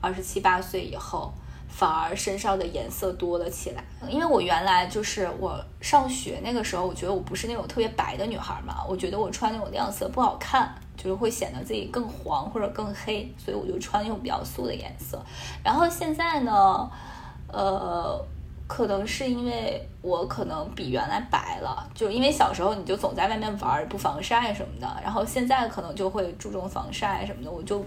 [0.00, 1.32] 二十七八岁以后，
[1.68, 3.84] 反而身上的颜色多了起来。
[4.08, 10.74] 因为我原来就是我上学那个时候，我觉得我不是那种特别白的女孩嘛，我觉得我穿那种亮色不好看。
[10.98, 15.24] 就是会显得自己更黄或者更黑，所以我就穿那种比较素的颜色。
[15.62, 16.90] 然后现在呢，
[17.46, 18.20] 呃，
[18.66, 25.00] 可能是因为我可能比原来白了，就因为小时候你就总在外面玩，不防晒什么的。
[25.00, 27.84] 然后现在可能就会注重防晒什么的，我就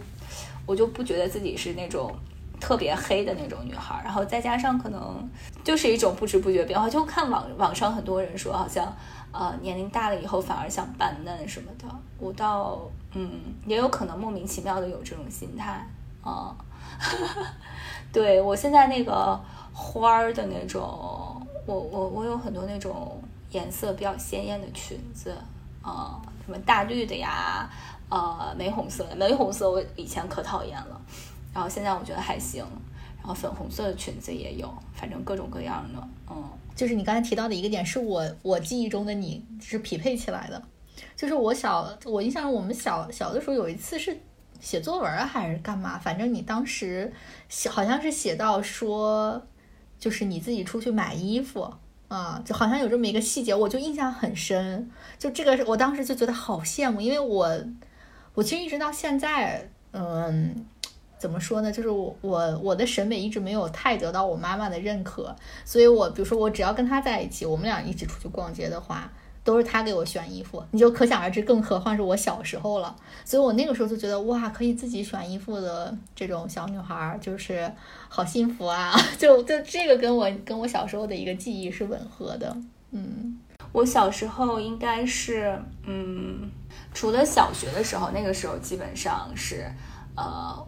[0.66, 2.16] 我就不觉得自己是那种
[2.62, 4.00] 特别黑的那种女孩。
[4.06, 5.30] 然后再加上可能
[5.66, 8.96] 就是一种不知不觉变化，就看网网上很多人说好像。
[9.34, 11.86] 呃，年龄大了以后反而想扮嫩什么的，
[12.20, 12.82] 我倒
[13.14, 13.30] 嗯，
[13.66, 15.86] 也有可能莫名其妙的有这种心态
[16.24, 16.56] 啊。
[18.12, 19.40] 对我现在那个
[19.74, 20.82] 花儿的那种，
[21.66, 25.36] 我我我有很多那种颜色比较鲜艳的裙子
[25.82, 27.70] 啊，什么大绿的呀，
[28.10, 31.02] 呃，玫红色，玫红色我以前可讨厌了，
[31.54, 32.66] 然后现在我觉得还行，
[33.20, 36.44] 然后粉红色的裙子也有，反正各种各样的，嗯。
[36.74, 40.62] 就是你刚才提到的一个点，是我我记忆中的你是匹配起来的。
[41.16, 44.18] 就是我小我印象，我们小小的时候有一次是
[44.60, 47.12] 写作文还是干嘛，反正你当时
[47.50, 49.42] 写好像是写到说，
[50.00, 51.74] 就是你自己出去买衣服
[52.08, 54.90] 啊，就好像有这么一个细节，我就印象很深。
[55.20, 57.60] 就这个，我当时就觉得好羡慕，因为我
[58.34, 60.66] 我其实一直到现在，嗯。
[61.22, 61.72] 怎么说呢？
[61.72, 69.14] 就是我我我的审美一直没有太得到我妈妈的认可，所以我比如说我只要跟她在一起，我们俩一起出去逛街的话，
[69.44, 72.96] 都是她给我选衣服，你就可想而知，更何况是我小时候了。
[73.26, 77.72] 所以我那个时候就觉得哇，可以自己选衣服的这种小女孩就是
[78.10, 78.94] 好幸福啊！
[79.18, 82.56] 就就这个跟我跟我小时候的一个记忆是吻合的。
[82.92, 83.38] 嗯，
[83.72, 86.50] 我小时候应该是嗯，
[86.94, 89.66] 除了小学的时候，那个时候基本上是
[90.16, 90.68] 呃。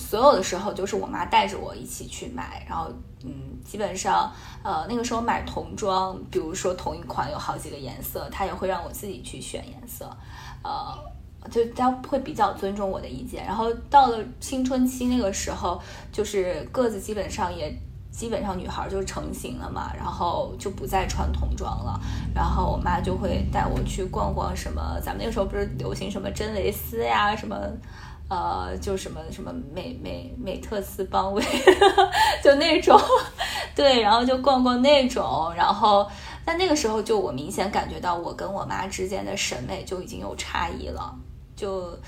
[0.00, 2.88] 所有的时候都是我妈带着我一起去买，然后
[3.24, 3.32] 嗯，
[3.64, 10.08] 基本上呃那个时候买童装，比如说同一款有好几个颜色，她也会让我自己去选颜色，
[10.62, 10.96] 呃，
[11.50, 13.44] 就她会比较尊重我的意见。
[13.44, 15.80] 然后到了青春期那个时候，
[16.12, 17.76] 就是个子基本上也
[18.12, 22.00] 基本上女孩就成型了嘛，然后就不再穿童装了，
[22.32, 27.56] 然后我妈就会带我去逛逛什么，咱们那个时候不是流行什么真蕾丝呀什么。
[28.28, 31.42] 呃，就什么什么美美美特斯邦威，
[32.44, 33.00] 就那种，
[33.74, 36.06] 对，然后就逛逛那种，然后
[36.44, 41.14] 但那个时候就我明显感觉到我跟我妈之间的审美就已经有差异了，
[41.56, 41.98] 就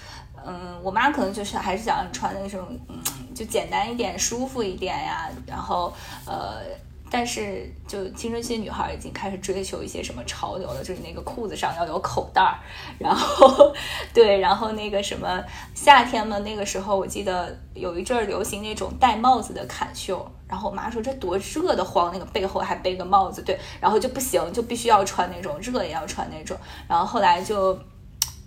[0.47, 2.97] 嗯，我妈可能就是还是想穿那种嗯，
[3.35, 5.93] 就简单一点、舒服一点呀，然后
[6.27, 6.63] 呃。
[7.11, 12.55] 但是，就青春期女孩已经开始追求一些什么潮流了，就是那个裤子上要有口袋儿，
[12.99, 13.75] 然后，
[14.15, 15.43] 对，然后那个什么
[15.75, 26.57] 夏天嘛，那个时候我记得有一阵儿流行那种戴帽子的坎袖，然后我妈说这多热的慌，那个背后还背个帽子，对，然后就不行，就必须要穿那种热也要穿那种，
[26.87, 27.77] 然后后来就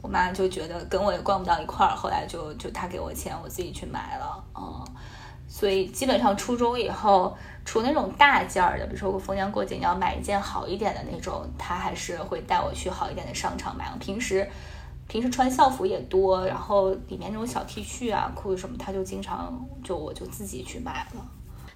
[0.01, 4.85] 我妈就觉得跟我也逛不到一块儿，后来就就她给我钱，我自己去买了，嗯，
[5.53, 7.37] 所以基本上初中以后。
[7.65, 13.89] 除那种大件儿的，比如说我逢年过节你要买一件好一点的那种，他还是会带我去好一点的商场买。
[14.01, 14.45] 平时
[15.07, 21.25] 平时穿校服也多，然后里面那种小 T 恤啊、裤子什么，他就经常就我就自己去买了。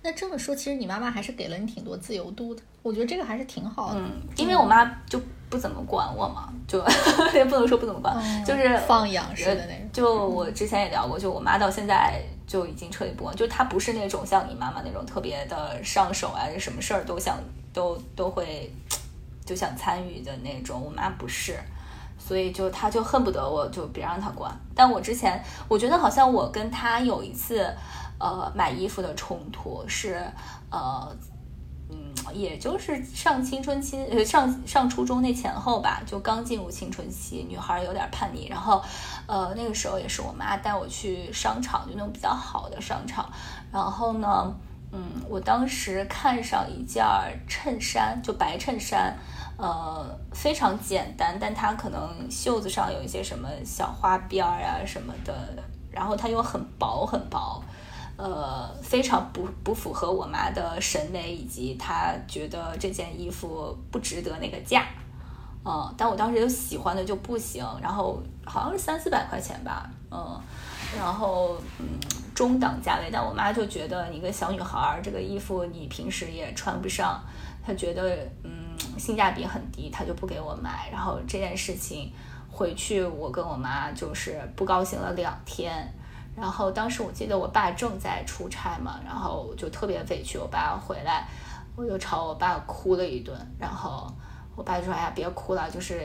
[0.04, 4.00] 那这么说，其实你妈妈还是给了你挺多自由度的，我觉得这个还是挺好的。
[4.02, 5.18] 嗯，因为我妈就
[5.50, 6.84] 不怎么管我嘛，就
[7.34, 9.90] 也不能说不怎么管，就是放养式的那种。
[9.94, 12.22] 就我之前也聊过，就我妈到现在。
[12.48, 17.38] 就已经彻底不管，就他不是那种像你妈妈那种特别的上手啊，什么事儿都想
[17.74, 18.74] 都都会
[19.46, 20.82] 就想参与的那种。
[20.82, 21.60] 我妈不是，
[22.18, 24.58] 所以就他就恨不得我就别让他管。
[24.74, 27.70] 但我之前我觉得好像我跟他有一次
[28.20, 30.26] 呃买衣服的冲突是
[30.72, 31.16] 呃
[32.34, 38.48] 也就是上青春期，呃，上上初中那前后吧，就刚进入青春期，女孩有点叛逆。
[38.48, 38.84] 然后，
[39.26, 43.28] 呃，那个时候也是我妈带我去商场，就那种比较好的商场。
[43.72, 44.54] 然后呢，
[44.92, 47.04] 嗯，我当时看上一件
[47.48, 49.18] 衬衫，就白衬衫，
[49.58, 55.34] 呃，非常简单，但它可能袖子上有一些什么小花边儿啊什么的，
[55.90, 57.64] 然后它又很薄很薄。
[58.18, 64.88] 呃，非常不不符合我妈的审美，以及她觉得这件衣服不值得那个价，
[65.64, 70.42] 嗯，但我当时就喜欢的就不行，然后好像是三四百块钱吧，嗯，
[70.98, 71.86] 然后嗯
[72.34, 77.24] 中等价位，但我妈就觉得你一个小女孩儿这个衣服你平时也穿不上，
[77.64, 78.52] 她觉得嗯
[78.98, 82.12] 性价比很低，她就不给我买，然后这件事情
[82.50, 85.88] 回去我跟我妈就是不高兴了两天。
[86.38, 91.28] 然后当时我记得我爸正在出差嘛，然后就特别委屈我爸回来，
[91.76, 93.36] 我就朝我爸哭了一顿。
[93.60, 94.08] 然后
[94.56, 96.00] 我爸就说：“哎呀，别哭了，就是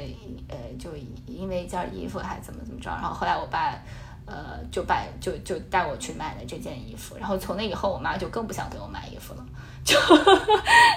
[0.48, 0.90] 呃，就
[1.26, 3.78] 因为一件衣服还怎么怎么着。”然后后来我爸
[4.24, 7.14] 呃就把就就带我去买了这件衣服。
[7.18, 9.44] 然后从那以后，我妈就更不想给我买衣服了，
[9.84, 9.98] 就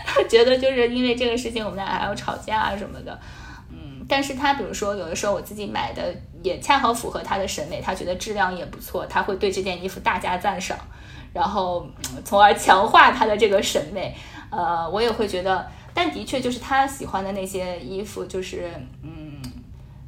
[0.06, 3.20] 她 觉得就是因为这个事情，我们俩还要吵架什么的。
[3.70, 6.16] 嗯但是他比如说有的时候我自己买的
[6.46, 10.78] 也恰好符合他的审美，他觉得质量也不错，他会对这件衣服大加赞赏，
[11.34, 11.88] 然后
[12.24, 14.16] 从而强化他的这个审美。
[14.52, 18.72] 呃，我也会觉得，但的确就是他喜欢的那些衣服，就是
[19.02, 19.42] 嗯，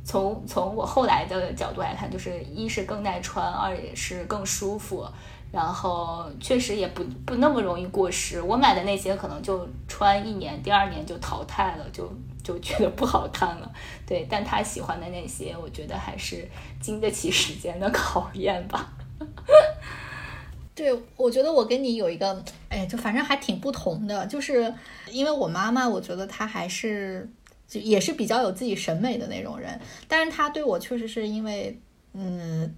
[0.05, 5.05] 从从我后来的角度来看，就是一是更耐穿，二也是更舒服，
[5.51, 8.41] 然后确实也不不那么容易过时。
[8.41, 12.11] 我买的那些可能就穿一年，第二年就淘汰了，就。
[12.43, 13.69] 就觉得不好看了，
[14.05, 16.47] 对，但他喜欢的那些，我觉得还是
[16.79, 18.93] 经得起时间的考验吧。
[20.73, 24.73] 对，我觉得我跟你有一个，哎，就反正还挺不同的，就是
[25.11, 27.29] 因为我妈妈，我觉得她还是
[27.67, 29.77] 就也是比较有自己审美的那种人，
[30.07, 31.77] 但是她对我确实是因为，
[32.13, 32.73] 嗯。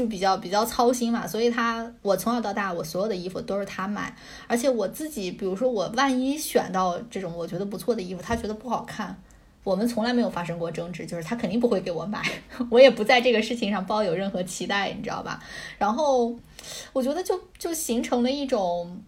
[0.00, 9.14] 就比较比较操心嘛，所以他我从小到大我所有的衣服都是他买，而且我自己比如说我万一选到这种我觉得不错的衣服，他觉得不好看，
[9.62, 12.22] 我们从来没有发生过争执，就是他肯定不会给我买，
[12.70, 15.38] 我也不在这个事情上抱有任何期待，你知道吧？
[15.76, 16.34] 然后
[16.94, 19.02] 我觉得就就形成了一种，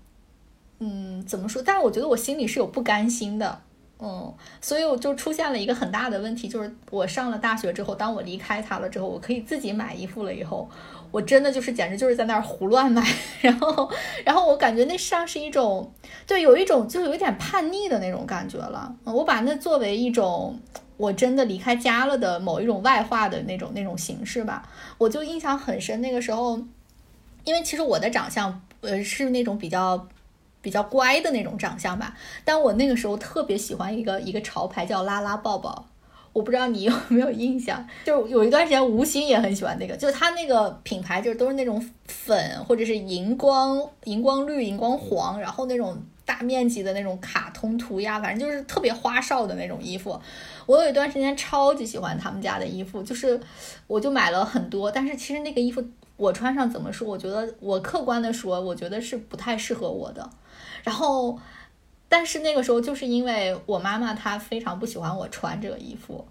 [0.80, 1.62] 嗯，怎么说？
[1.64, 3.62] 但是我觉得我心里是有不甘心的。
[4.04, 10.68] 嗯，所以我就出现了一个很大的问题，就是我上了大学之后，当我离开他了之后，我可以自己买衣服了以后，
[11.12, 13.00] 我真的就是简直就是在那儿胡乱买，
[13.40, 13.88] 然后，
[14.24, 15.92] 然后我感觉那像是一种，
[16.26, 18.92] 就有一种就有点叛逆的那种感觉了。
[19.04, 20.58] 我把那作为一种
[20.96, 26.00] 我真的离开家了的某一种外化的那种那种形式吧，我就印象很深。
[26.00, 26.60] 那个时候，
[27.44, 30.08] 因为其实我的长相呃是那种比较。
[30.62, 35.88] 比较乖的那种长相吧，但我那个时候特别喜欢一个一个潮牌叫拉拉抱抱，
[36.32, 50.18] 我不知道你有没有印象，就有一段时间吴昕也很喜欢那个，就是它那个品牌就是都是那种粉或者是荧光荧光绿荧光黄，然后那种大面积的那种卡通涂鸦，反正就是特别花哨的那种衣服。
[50.66, 53.38] 我有一段时间超级喜欢他们家的衣服，就是
[53.88, 55.84] 我就买了很多，但是其实那个衣服
[56.16, 60.30] 我穿上怎么说，我觉得我客观的说，我觉得是不太适合我的。
[60.82, 61.38] 然后，
[62.08, 66.26] 但是那个时候就是因为我妈妈她非常不喜欢我穿这个衣服，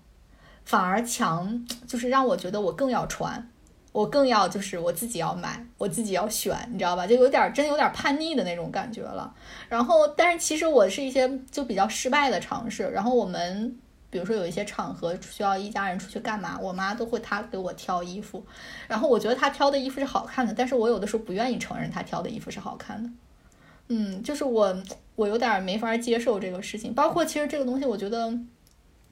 [0.66, 3.50] 反而强就是让我觉得我更要穿，
[3.92, 7.08] 我更要就是我自己要买，我自己要选，你知道吧？
[7.08, 9.34] 就有点真有点叛逆的那种感觉了。
[9.70, 12.84] 然后，但是其实我是一些就比较失败的尝试。
[12.90, 13.78] 然后我们
[14.10, 18.46] 比如说有一些场合需要一家人出去干嘛，我妈都会她给我挑衣服，
[18.88, 23.10] 然后我觉得她挑的衣服是好看的，但是我有的时候不愿意承认她挑的衣服是好看的。
[23.94, 24.74] 嗯，就是我，
[25.18, 26.94] 我有点没法接受这个事情。
[26.94, 28.34] 包括其实这个东西，我觉得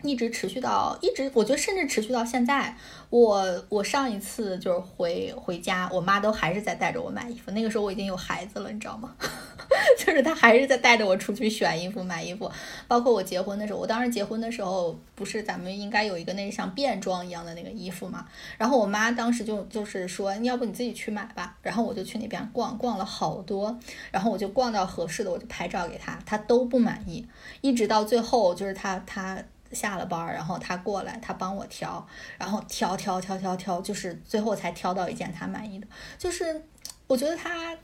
[0.04, 2.76] 一直持续到一直，我觉得甚至持续到现在。
[3.10, 7.50] 我我上一次就是回回家，我妈都还是在带着我买衣服。
[7.52, 9.16] 那个时候我已经有孩子了，你知道吗？
[9.98, 12.50] 就是她还是在带着我出去选衣服、买衣服。
[12.88, 18.28] 包括我结婚的时候，我当时结婚的时候，不是咱们应该有一个那个像便装一样的那个衣服嘛？
[18.60, 21.58] 然后我妈当时就就是说，要不你自己去买吧。
[21.64, 23.76] 然后我就去那边逛逛了好多，
[24.12, 27.26] 然后我就逛到合适的，我就拍照给她，她都不满意。
[27.62, 32.06] 一直到最后，就是她她下了班，然后他过来，他帮我挑，
[32.38, 35.88] 然后挑挑挑挑挑，就是最后才挑到一件他满意的。
[36.18, 36.64] 就是
[37.08, 37.76] 我觉得他。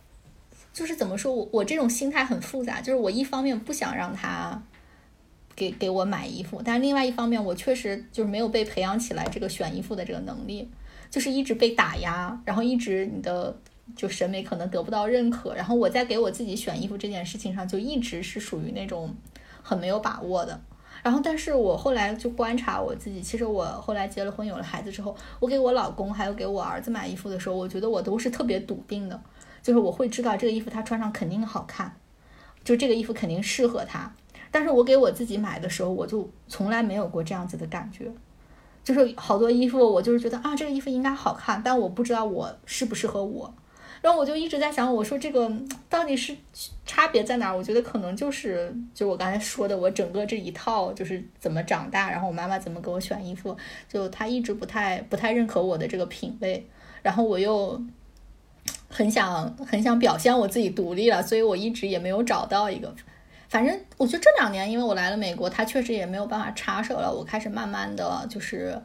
[0.73, 2.81] 就是怎么说，我我这种心态很复杂。
[2.81, 4.61] 就是我一方面不想让他
[5.55, 10.69] 给给我买衣服，但另外一方面，我确实就是没有被培养起来这个选衣服的这个能力，
[11.09, 13.57] 就是一直被打压，然后一直你的
[13.95, 19.15] 就审美可能得不到认可，然后我在给我自己选衣服这件事情上就一直是属于那种
[19.63, 20.59] 很没有把握的。
[21.05, 29.21] 然后，但是我后来就观察我自己，其实我后来结了婚有了孩子之后，我给我老公还有给我儿子买衣服的时候，我觉得我都是特别笃定的，
[29.61, 31.95] 就是我会知道这个衣服他穿上肯定好看，
[32.63, 34.11] 就这个衣服肯定适合他。
[34.49, 38.11] 但是我给我自己买的时候，我就从来没有过这样子的感觉。
[38.83, 43.53] 就是好多衣服，我就是觉得啊，这个衣服应该好看，但我不知道我适不适合我。
[44.05, 45.51] 然后我就一直在想，我说这个
[45.89, 46.37] 到底是
[46.85, 47.57] 差别在哪儿？
[47.57, 53.57] 我觉得可能就是就我刚才说的，我整个这一套就是怎么长大，然后我妈妈怎么给我选衣服，
[53.91, 56.63] 就她一直不太不太认可我的这个品味，
[57.01, 57.81] 然后我又
[58.87, 62.93] 很想很想表现我自己独立了，所以我一直也没有找到一个。
[63.49, 67.11] 反正我觉得这两年，因为我来了美国，他确实也没有办法插手了。
[67.11, 68.79] 我开始慢慢的就是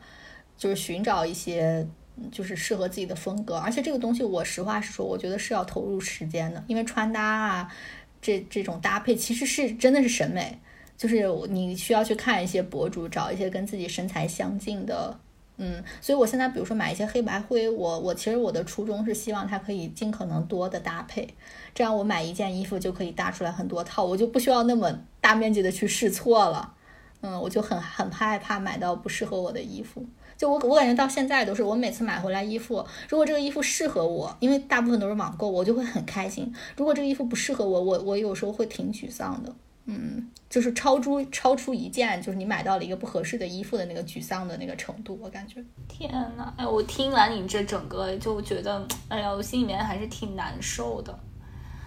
[0.57, 1.87] 就是寻找一些
[2.31, 7.73] 就是适合自己的风格，而且这个东西我实话实说，我觉得是要投入时间的，因为穿搭啊
[8.21, 10.59] 这这种搭配其实是真的是审美，
[10.97, 15.19] 就是你需要去看一些博主，找一些跟自己身材相近的。
[15.63, 21.29] 嗯，所以我现在比如说买一些黑白灰，我我其实我的初衷是希望它可以尽可能多的搭配，
[21.75, 24.91] 这样我买一件衣服就可以搭出来很多套，我就不需要那么
[25.21, 26.75] 大面积的去试错了。
[27.21, 30.03] 嗯，我就很很害怕买到不适合我的衣服。
[30.41, 36.51] 就我我感觉到现在都是，我每次买回来衣服，如果这个衣服适合我，因为大部分都是网购，我就会很开心。
[36.79, 39.55] 如果这个衣服不适合我，我我有时候会挺沮丧的。
[39.85, 45.63] 嗯，就是超出超出一件，就是你买到了一个不合适的衣服的那个沮丧的那个程度，我感觉。
[45.87, 51.15] 天呐，哎，我听完你这整个就觉得，哎呀，我心里面还是挺难受的。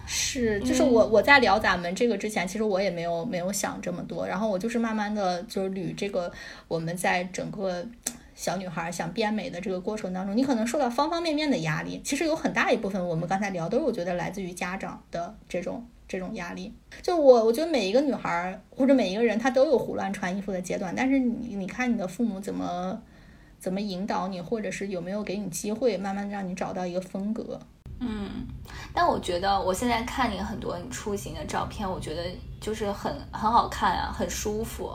[0.06, 6.30] 是，就是我我在聊咱们这个之前，其实我也没有没有想这么多，然后我就是慢慢的就是捋这个
[6.68, 7.84] 我们在整个
[8.34, 15.84] 小女孩想变美的这个过程当中，你可能受到方方面面的压力，其实有很大一部分我们刚才聊都是我觉得来自于家长的这种。
[16.06, 16.70] 这种压力，
[17.00, 20.94] 就我我觉得每一个女孩或者每一个人，她都有胡乱穿衣服的阶段。
[20.94, 23.00] 但是你你看你的父母怎么
[23.58, 27.58] 怎么引导你，或者是有没有给你机会，慢慢让你找到一个风格。
[28.00, 28.46] 嗯，
[28.92, 32.22] 但我觉得我现在看你很多你出行的照片，我觉得
[32.60, 34.94] 就是很很好看啊，很舒服。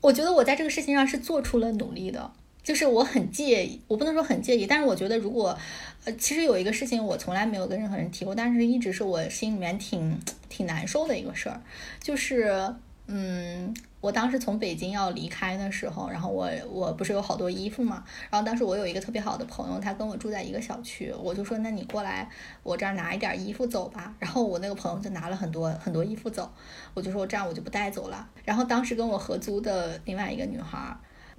[0.00, 2.32] 我觉得我在这个事情上是做出了努力的。
[2.68, 5.58] 就是我很介意，我不能说很介意，但是我觉得如果，
[6.04, 11.58] 呃，其实有一个事情我从来没有跟任何人提过，但是一直是我心里面挺挺难受的一个事儿，
[11.98, 12.74] 就是，
[13.06, 22.28] 嗯，我当时从北京要离开的时候，然后我我不是有好多衣服嘛，然后当时我有一个特别好的朋友，他跟我住在一个小区，我就说那你过来
[22.62, 26.52] 我这儿拿一点衣服走吧，然后我那个朋友就拿了很多很多衣服走，
[26.92, 30.94] 我就说这样我就不带走了，然后当时跟我合租的另外一个女孩。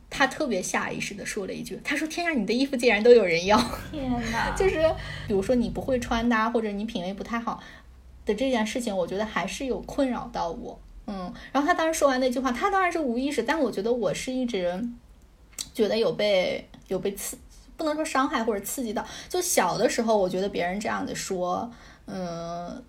[0.09, 3.57] 他特别下意识的说了一句：“他说天啊，你的衣服竟然都有人要！
[3.91, 4.51] 天哪！
[4.57, 4.81] 就是
[5.27, 7.61] 比如说你不会穿搭，或者你品味不太好
[8.25, 10.79] 的这件事情，我觉得还是有困扰到我。
[11.07, 14.83] 嗯，然后他当时说完那句话，他当然是无意识，但我觉得我是一直
[15.73, 17.37] 觉得有被有被刺，
[17.77, 19.05] 不能说伤害或者刺激到。
[19.27, 21.71] 就小的时候，我觉得别人这样子说，
[22.07, 22.83] 嗯。”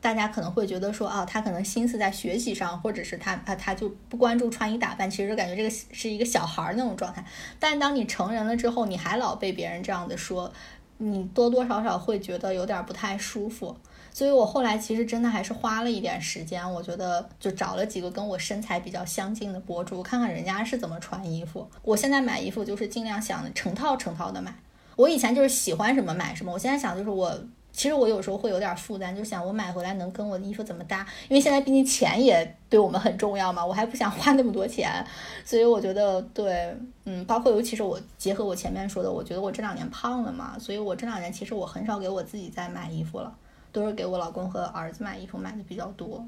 [0.00, 7.24] 大家可能会觉得说啊，他可能心思在学习上，或者是他他他就不关注穿衣打扮，其实感觉这个是一个小孩儿那种状态。
[7.58, 10.50] 但当你成人了之后，你还老被别人这样的说，
[10.98, 13.76] 你多多少少会觉得有点不太舒服。
[14.12, 21.68] 所以我后来其实真的还是花了一点时间，我觉得就找了几个跟我身材比较相近的博主，看看人家是怎么穿衣服。
[21.82, 24.54] 我现在买衣服就是尽量想成套成套的买。
[24.96, 27.38] 我以前就是喜欢什么买什么，我现在想就是我。
[27.76, 31.04] 其实我有时候会有点负担，就想我买回来能跟我的衣服怎么搭？
[31.28, 35.04] 因为现在毕竟钱也对我们很重要嘛，我还不想花那么多钱，
[35.44, 36.72] 所以我觉得对，
[37.04, 43.36] 嗯，包括尤其是我结合我前面说的，我觉得我这两年胖了嘛，所以我这两年其实我很少给我自己在买衣服了，
[43.72, 46.24] 都是给我老公和儿子买衣服买的比较多。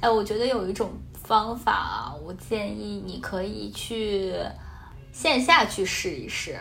[0.00, 4.34] 哎，我觉得有一种方法啊，我建议你可以去
[5.10, 6.58] 线下去试一试。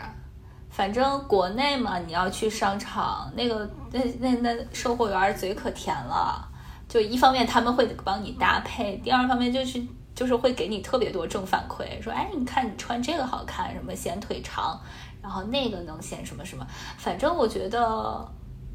[0.71, 6.47] 反正国内嘛，你要去商场，那个那那那售货员嘴可甜了。
[6.87, 9.81] 就一方面他们会帮你搭配，第二方面就是
[10.15, 14.79] 就是会给你特别多正反馈，说哎，你看你穿这个好看，什么显腿长，
[15.21, 16.65] 然后那个能显什么什么。
[16.97, 18.25] 反正我觉得，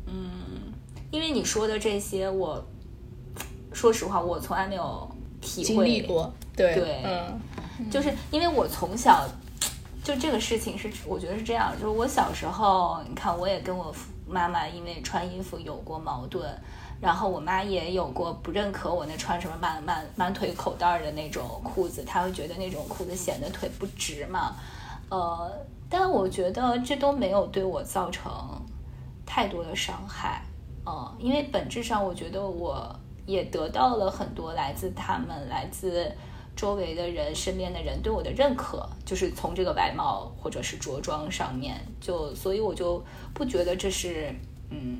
[0.06, 0.72] 嗯，
[1.10, 2.62] 因为你说的这些，我
[3.72, 6.32] 说实话，我从来没有体会过。
[6.54, 9.26] 对对，嗯，就是因为我从小。
[10.06, 11.72] 就这个事情是，我觉得是这样。
[11.72, 13.92] 就是我小时候，你看，我也跟我
[14.24, 16.48] 妈妈因为穿衣服有过矛盾，
[17.00, 24.54] 然后我妈也有过不认可我那穿什么满满满腿口袋的那种裤子，她会觉得那种裤子显得腿不直嘛。
[25.10, 25.50] 呃，
[25.90, 28.32] 但我觉得这都没有对我造成
[29.26, 30.40] 太多的伤害。
[30.84, 32.94] 呃，因为本质上我觉得我
[33.26, 36.08] 也得到了很多来自他们、来自
[36.56, 43.04] 周围的人、身边的人对我的认可，就是从这个外貌或者是着装上面，就所以我就
[43.34, 44.34] 不觉得这是，
[44.70, 44.98] 嗯，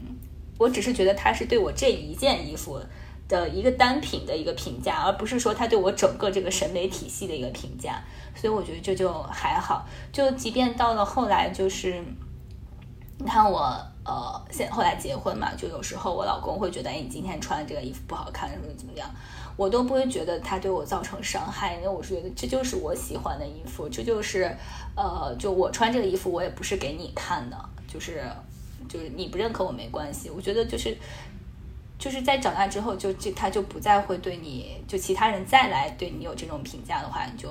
[0.59, 2.79] 我只是觉得他是对我这一件衣服
[3.27, 8.05] 的一个单品的一个评价，而不是说他对我整个这个审美体系的一个评价，
[8.35, 9.89] 所以我觉得这就还好。
[10.13, 12.05] 就即便到了后来，就是
[13.19, 19.11] 你看我呃，现后来结婚嘛，就有时候我老公会觉得，哎，你今天穿的这个衣服不好看，怎么怎么样，
[19.57, 24.55] 我都不会觉得他对我造成伤害，因为我是觉得这就是我喜欢的衣服，这就是
[24.95, 28.23] 呃，就我穿这个衣服，我也不是给你看的，就是
[28.89, 30.97] 就是你不认可我没关系，我觉得就是。
[31.99, 37.49] 就是在长大之后就，就他就不再会对你，就其他人再来对你有这种评价的话，你就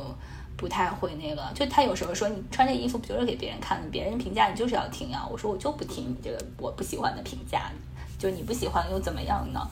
[0.55, 1.41] 不太会那个。
[1.55, 5.27] 就他有时候说你穿这衣服不就是给别人看的，别人评价你就是要听啊。
[5.31, 7.71] 我说我就不听你这个我不喜欢的评价，
[8.19, 9.67] 就你不喜欢又怎么样呢？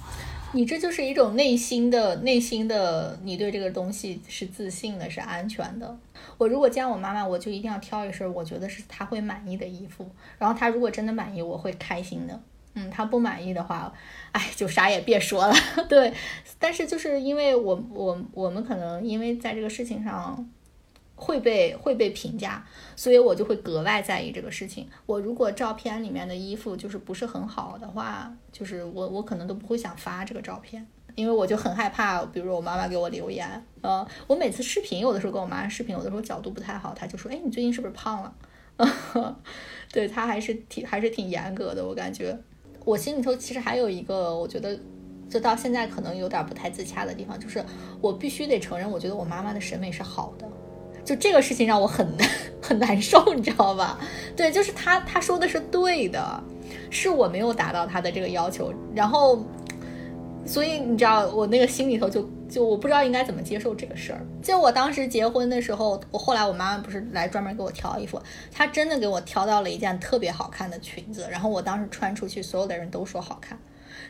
[0.53, 5.97] 你这就是一种内心的、内心的，你对这个东西是自信的，是安全的。
[6.37, 12.39] 我如果见我妈妈，我就一定要挑一身我觉得是她会满意的衣服，然后她如果真的满意，我会开心的。
[12.75, 13.91] 嗯，她不满意的话，
[14.31, 15.53] 哎，就啥也别说了。
[15.89, 16.13] 对，
[16.59, 20.47] 但是就是因为我我我们可能因为在这个事情上
[21.24, 22.61] 会被会被评价，
[22.97, 24.86] 所以我就会格外在意这个事情。
[25.05, 33.47] 我如果照片里面的衣服就是不是很好的话，就是我我可能都不会想发这个照片，因为我就很害怕，比如说我妈妈给我留言，
[33.82, 38.36] 呃，我每次视频有的时候跟我妈视频，有的时候角度不太好，她就说，哎，你最近是不是胖了？
[39.93, 42.38] 对她还是挺还是挺严格的，我感觉。
[42.84, 44.78] 我心里头其实还有一个，我觉得，
[45.30, 47.63] 就到现在可能有点不太自洽的地方，就是
[48.01, 50.45] 我必须得承认，我觉得我妈妈的审美是好的，
[51.03, 52.29] 就这个事情让我很难
[52.61, 53.99] 很难受，你知道吧？
[54.35, 56.43] 对，就是她她说的是对的，
[56.89, 59.45] 是我没有达到她的这个要求，然后，
[60.45, 64.25] 所以你知道，我那个心里头就就我不知道应该怎么接受这个事儿。
[64.41, 73.59] 就我当时结婚的时候，我后来我妈妈不是来专门给我挑衣服，她真的给我挑到了一件特别好看的裙子，然后我当时穿出去，所有的人都说好看。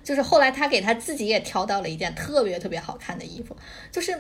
[0.03, 3.55] 就是后来她给她自己也挑到了一件特别特别好看的衣服，
[3.91, 4.13] 就是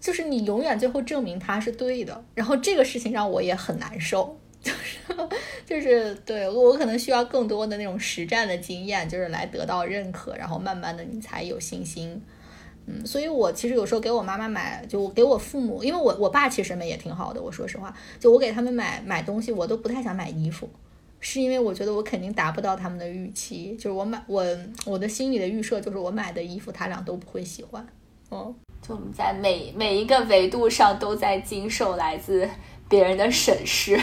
[0.00, 4.38] 就是你永远最后证明他是对的，然后这个事情让我也很难受。
[4.62, 4.98] 就是
[5.66, 12.18] 就是对我可能需要更多的那种实战的经验，就是来得到认可，然后慢慢的你才有信心。
[12.86, 17.42] 嗯，所以我其实有时候给我妈妈买，就我给我父母，因为我我爸其实们也挺好的。
[17.42, 20.66] 我说实话，就我给他们买买东西，我都不太想买衣服，
[21.20, 23.76] 是因为我觉得我肯定达不到他们的预期。
[23.76, 24.42] 就是我买我
[24.86, 27.86] 我的心里的预设就是我买的衣服他俩都不会喜欢。
[28.30, 28.54] 嗯，
[28.86, 32.48] 就我们在每每一个维度上都在经受来自
[32.88, 33.98] 别人的审视。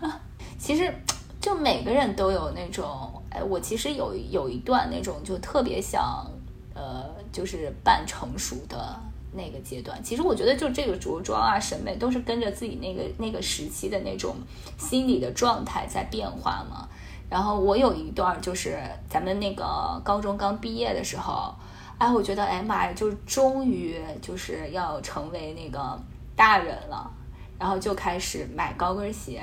[0.58, 0.92] 其实
[1.40, 6.26] 就每个人都有那种，哎，我其实有有一段那种就特别想，
[6.74, 7.16] 呃。
[7.30, 8.98] 就是半成熟的
[9.32, 14.34] 那个阶段，其实我觉得就这个着装啊、审美都是跟着自己那个那个时期的那种
[14.78, 16.88] 心理的状态在变化嘛。
[17.28, 21.54] 然后我有一段就是咱们那个高中刚毕业的时候，
[21.98, 26.00] 哎，我觉得哎妈呀，就终于就是要成为那个
[26.36, 27.10] 大人了，
[27.58, 29.42] 然后就开始买高跟鞋。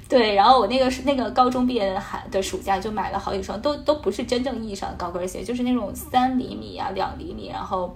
[0.07, 7.95] 对，然后我那个是那个高中毕业的寒的暑假就买了好几双，都都不是真正意义上的高跟鞋，就是那种三厘米啊、两厘米，然后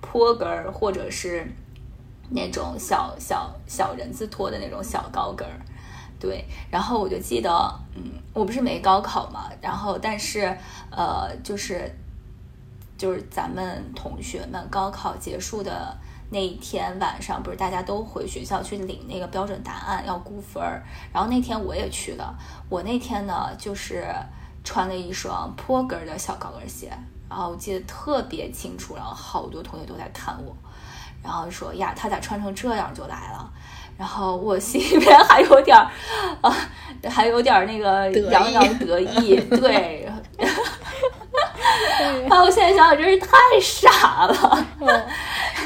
[0.00, 1.46] 坡跟儿或者是
[2.30, 5.60] 那种小小小人字拖的那种小高跟儿。
[6.20, 7.50] 对，然后我就记得，
[7.96, 8.02] 嗯，
[8.34, 10.56] 我不是没高考嘛，然后但是
[10.90, 11.90] 呃，就是
[12.98, 15.96] 就是咱们同学们高考结束的。
[16.32, 20.80] 那一天晚上，不是大家都回学校去领那个标准答案要估分儿，
[21.12, 22.32] 然后那天我也去了。
[22.68, 24.06] 我那天呢，就是
[24.62, 26.88] 穿了一双坡跟的小高跟鞋，
[27.28, 30.54] 然后我记得特别清楚，然后好多同学都在看我，
[31.20, 33.52] 然后说呀，他咋穿成这样就来了？
[34.00, 35.86] 然后我心里面还有点儿
[36.40, 36.56] 啊，
[37.04, 40.08] 还有点儿那个洋洋得意， 对。
[42.30, 42.42] 啊！
[42.42, 43.28] 我现在想想，真是太
[43.60, 44.66] 傻了。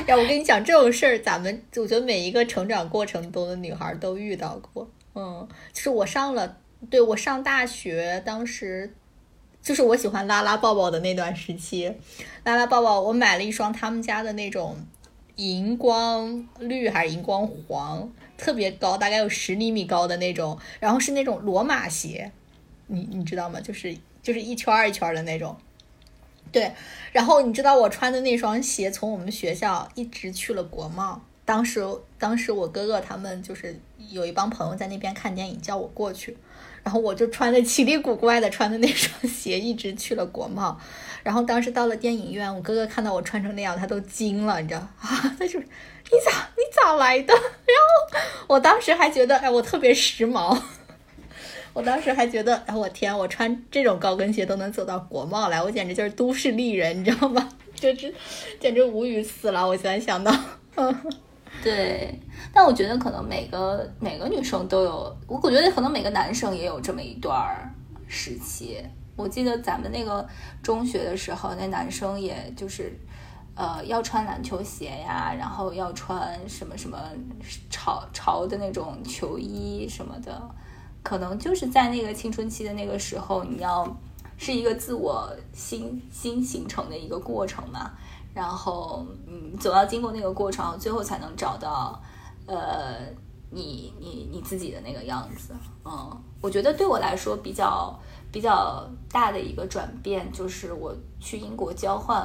[0.08, 4.88] 呀，我跟你讲这种事儿，咱们我觉得每一个成长过程中的女孩都遇到过。
[5.14, 6.56] 嗯，就是我上了，
[6.90, 8.92] 对我上大学，当时
[9.62, 11.94] 就是我喜欢拉拉抱抱的那段时期，
[12.42, 14.76] 拉拉抱抱，我买了一双他们家的那种
[15.36, 22.30] 荧光绿还是荧光黄，特别高，大概有十厘米高的那种，然后是那种罗马鞋，
[22.88, 23.60] 你你知道吗？
[23.60, 25.56] 就是就是一圈一圈的那种。
[26.52, 26.72] 对，
[27.12, 31.84] 然后你知道我穿的那双鞋从我们学校一直去了国贸，当时
[32.18, 33.78] 当时我哥哥他们就是
[34.10, 36.36] 有一帮朋友在那边看电影，叫我过去，
[36.84, 40.78] 然后我就穿的 奇里古怪的，穿的那双鞋，一直去了国贸。
[41.24, 45.34] 然后当时到了电影院，我哥哥看到我穿成那样，他都惊了，你知道啊？
[45.36, 47.32] 他就你咋你咋来的？
[47.34, 50.56] 然后我当时还觉得，哎，我特别时髦。
[51.72, 57.48] 我当时还觉得，哎，我天，我穿这种高跟鞋都能走到国贸来，我简直就是都市丽人，你知道吗？
[57.74, 58.14] 就是
[58.60, 59.66] 简直无语死了。
[59.66, 60.32] 我现在想到，
[61.64, 62.16] 对，
[62.52, 67.68] 但我觉得可能每个每个女生都有，我我觉得可能每个男生也有这么一段儿
[68.06, 68.78] 时期。
[69.16, 70.26] 我记得咱们那个
[70.62, 72.92] 中学的时候，那男生也就是，
[73.54, 76.98] 呃，要穿篮球鞋呀，然后要穿什么什么
[77.70, 80.42] 潮潮的那种球衣什么的，
[81.02, 83.96] 可能就是在那个青春期的那个时候，你要
[84.36, 87.92] 是一个自我新新形成的一个过程嘛，
[88.34, 92.02] 然后嗯，总要经过那个过程，最后才能找到
[92.46, 92.96] 呃
[93.50, 95.54] 你你你自己的那个样子。
[95.84, 97.96] 嗯，我觉得对我来说比较
[98.34, 102.20] 比较大的一个转变，就是我去英国交换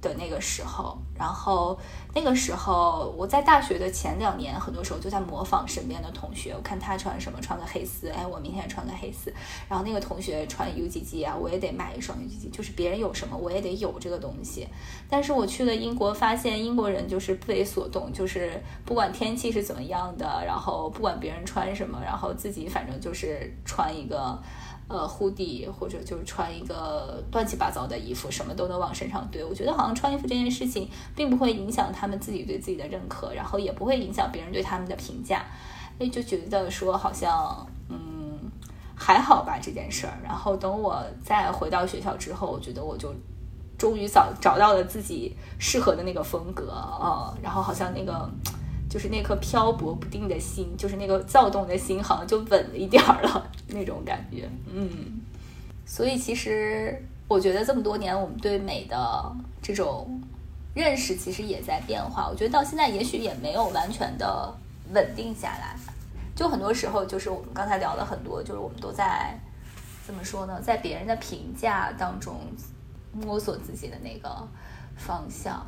[0.00, 1.76] 的那个时候，然后
[2.14, 9.34] 那个时候我在大学的前两年，很多时候就在模仿身边的同学，我看他穿什么，穿个黑丝，哎，我明天也穿个黑丝，
[9.68, 14.68] 然后那个同学穿 UGG 啊，我也得买一双 UGG，就是别人有什么，我也得有这个东西。
[15.10, 24.40] 但是我去了英国，发现英国人就是不为所动，就是不管天气是怎么样的，然后不管别人穿什么，然后自己反正就是穿一个。
[24.88, 29.44] 呃，hoodie 或者就是穿一个乱七八糟的衣服，什么都能往身上堆。
[29.44, 35.44] 我觉得好像穿衣服这件事情，并不会影响他们自己对自己的认可，然后也不会影响别人对他们的评价。
[35.98, 38.40] 哎，就觉得说好像，嗯，
[38.94, 40.18] 还好吧这件事儿。
[40.24, 43.14] 然后等我再回到学校之后，我觉得我就
[43.76, 48.30] 终于找找到了自己适合的那个风格啊、然后好像那个。
[48.88, 54.48] 就是那颗漂泊不定的心，就是那个躁动的心，好像就稳了一点儿了那种感觉。
[54.72, 55.20] 嗯，
[55.84, 60.20] 所以其实我觉得这么多年，我们对美的这种
[60.74, 62.28] 认识其实也在变化。
[62.28, 64.54] 我觉得到现在也许也没有完全的
[64.92, 65.76] 稳定下来。
[66.34, 69.38] 就很多时候，就是我们刚才聊了很多，就是我们都在
[70.06, 72.40] 怎么说呢，在别人的评价当中
[73.12, 74.48] 摸索自己的那个
[74.96, 75.66] 方向。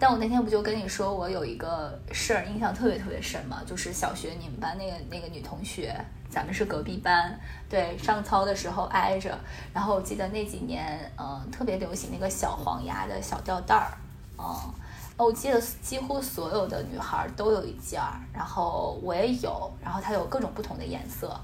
[0.00, 5.94] 但我那天不就跟你说，我有一个事儿印象特别特别深嘛，就是小学你们班那个那个女同学，
[6.30, 9.38] 咱们是隔壁班，对，上操的时候挨着。
[9.74, 13.92] 然后我记得那几年，嗯、特别流行那个小黄鸭的小吊带儿，
[14.38, 14.72] 嗯，
[15.18, 21.38] 我记得几乎所有的女孩都有一件儿，然后我也有，然后它有各种不同的颜色，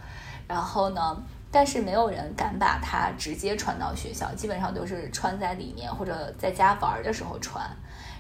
[0.49, 7.71] 然后呢，但是没有人敢把它直接穿到学校，基本上都是穿在里面或者在家玩的时候穿。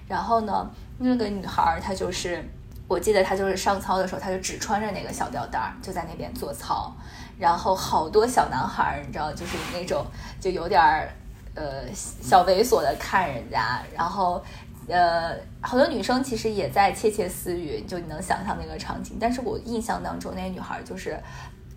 [0.06, 2.42] 然后呢，那个女孩儿她就是，
[2.86, 6.92] 我记得她就是上操的时候，她就只穿着那个小吊带儿，就在那边做操。
[7.38, 10.06] 然后好多小男孩儿，你知道，就是那种
[10.40, 11.08] 就有点儿
[11.54, 14.42] 呃小猥琐的看人家，然后
[14.88, 19.18] 呃好多女生其实也在窃窃私语，就你能想象那个场景。
[19.20, 21.20] 但是我印象当中，那个女孩儿就是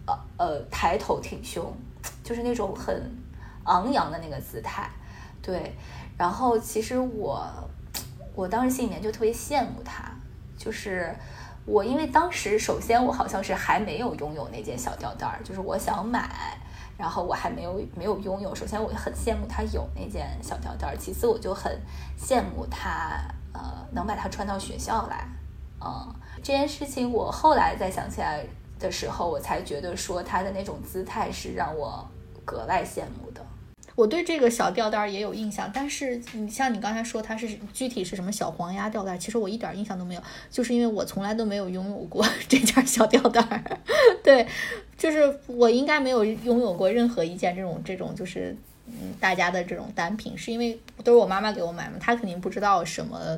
[0.05, 1.75] 呃呃抬头挺胸，
[2.23, 3.11] 就是那种很
[3.65, 4.89] 昂扬的那个姿态，
[5.41, 5.75] 对。
[6.17, 7.45] 然后其实我
[8.39, 10.09] 我当时心里面就特别羡慕她，
[10.57, 11.13] 就是
[11.65, 16.57] 我因为当时首先我好像是还没有拥有那件小吊带儿，就是我想买，
[16.97, 18.55] 然后我还没有没有拥有。
[18.55, 21.77] 首先我很羡慕她有那件小吊带儿，其次我就很
[22.17, 23.19] 羡慕她
[23.53, 25.27] 呃能把它穿到学校来，
[25.81, 28.45] 嗯，这件事情我后来再想起来
[28.79, 32.07] 的时候，我才觉得说她的那种姿态是让我
[32.45, 33.45] 格外羡慕的。
[33.95, 43.63] 我对这个小吊带儿也有印象，但是你像你刚才说它是具体是什么小黄鸭吊带儿，其实我一点印象都没有，就是因为我从来都没有拥有过 这件小吊带儿。
[44.23, 44.47] 对，
[44.97, 48.55] 就是我应该没有拥有过任何一件这种这种就是
[48.87, 53.37] 嗯大家的这种单品，是因为都是我妈妈给我买嘛，她肯定不知道什么。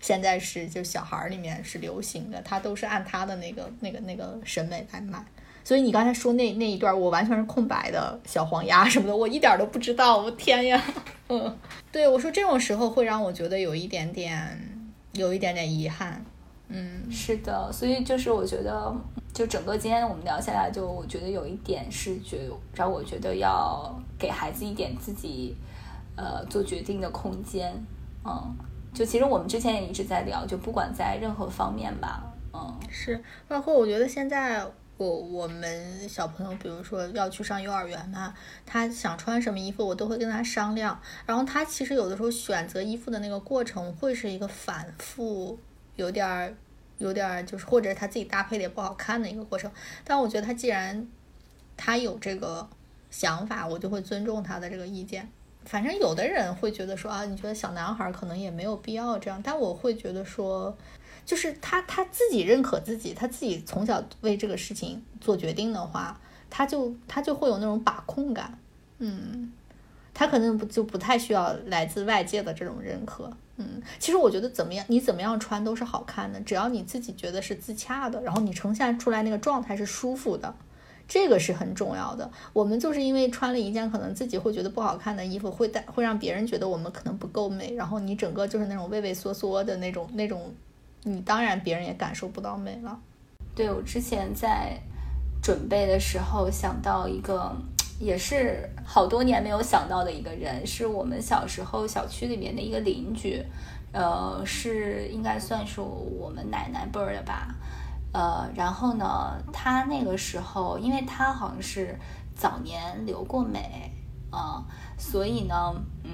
[0.00, 5.22] 现在是就小孩儿里面是流行的，她都是按她的那个那个那个审美来买。
[5.62, 10.18] 所以你刚才说那那一段，我完全是空白的，小黄鸭什么的，我一点都不知道。
[10.18, 10.82] 我天呀，
[11.28, 11.56] 嗯，
[11.92, 16.24] 对我说这种时候会让我觉得有一点点，有一点点遗憾。
[16.68, 18.94] 嗯，是的，所以就是我觉得，
[19.32, 25.56] 就整个今天我们聊下来，就我觉得有一点是觉让我觉得要给孩子一点自己
[26.16, 27.72] 呃做决定的空间。
[28.24, 28.56] 嗯，
[28.94, 32.22] 就其实我们之前也一直在聊，就不管在任何方面吧，
[32.52, 34.64] 嗯，是，包括我觉得现在
[35.00, 38.34] 我我们小朋友，比如说要去上幼儿园嘛，
[38.66, 41.00] 他想穿什么衣服，我都会跟他商量。
[41.24, 45.58] 然后他其实有的时候选择衣服的那个过程，会是一个反复，
[45.96, 46.54] 有点儿
[46.98, 49.72] 有点儿就是或者他自己搭配的也不好看的一个过程。
[50.04, 51.08] 但我觉得他既然
[51.78, 52.68] 他有这个
[53.10, 55.26] 想法，我就会尊重他的这个意见。
[55.64, 60.76] 反正有的人会觉得说啊，你觉得小男孩可能也没有必要这样，但我会觉得说，
[61.30, 66.20] 就是他他自己认可自己，他自己从小为这个事情做决定的话，
[66.50, 68.58] 他就他就会有那种把控感，
[68.98, 69.52] 嗯，
[70.12, 80.52] 他可能不就不太需要来自外界的这种认可，嗯，其实我觉得怎么样，你怎么样穿都是好看的，只要你自己觉得是自洽的，然后你呈现出来那个状态是舒服的。
[81.06, 82.28] 这个是很重要的。
[82.52, 90.52] 我们就是因为穿了一件可能自己会觉得不好看的衣服，会带会让别人觉得我们可能不够美，然后你整个就是那种畏畏缩缩的那种那种，
[91.02, 92.98] 你当然别人也感受不到美了。
[93.54, 94.78] 对我之前在
[95.42, 97.54] 准备的时候想到一个，
[97.98, 103.44] 也是好多年没有想到的一个人，是我们小时候小区里面的一个邻居，
[103.92, 107.54] 呃，是应该算是我们奶奶辈儿的吧。
[108.12, 111.98] 呃，然后呢，他那个时候，因为他好像是
[112.34, 113.92] 早年留过美
[114.30, 114.64] 啊，
[114.98, 115.74] 所以呢，
[116.04, 116.10] 嗯，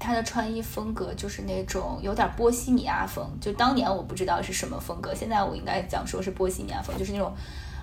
[0.00, 3.24] 他的穿衣风格就是那种有点波西米亚风。
[3.40, 7.32] 就当年我不知道是什么风格，现在我应该讲说是波西米亚风，就是那种，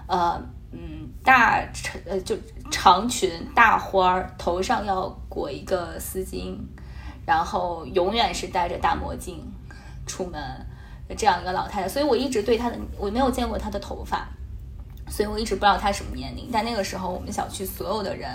[0.07, 0.41] 呃，
[0.71, 2.35] 嗯，大长呃就
[2.69, 6.57] 长裙大花儿，头上要裹一个丝巾，
[7.25, 9.41] 然后永远是戴着大墨镜
[10.05, 10.41] 出门。
[11.17, 14.27] 这样一个老太太，所以我一直对她的我没有见过她的头发，
[15.07, 16.49] 所以我一直不知道她什么年龄。
[16.51, 18.29] 但那个时候，我们小区所有的人，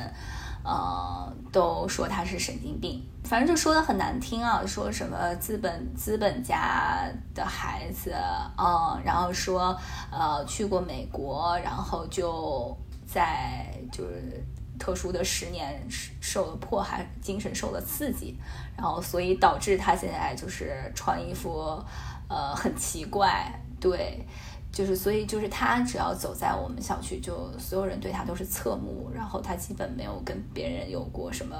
[0.64, 8.14] 呃，都说他是神经病，反正就说的很难听啊，说什么资本资本家的孩子，
[8.56, 9.76] 嗯，然后说
[10.10, 12.76] 呃去过美国，然后就
[13.06, 14.44] 在就是
[14.78, 15.80] 特殊的十年
[16.20, 18.38] 受了迫害，精神受了刺激，
[18.76, 21.82] 然后所以导致他现在就是穿衣服。
[22.28, 24.26] 呃，很奇怪，对，
[24.72, 31.54] 就是所以就是他只要走在我们小区，就所有人对他都是侧目，然后他基本没有跟别人有过什么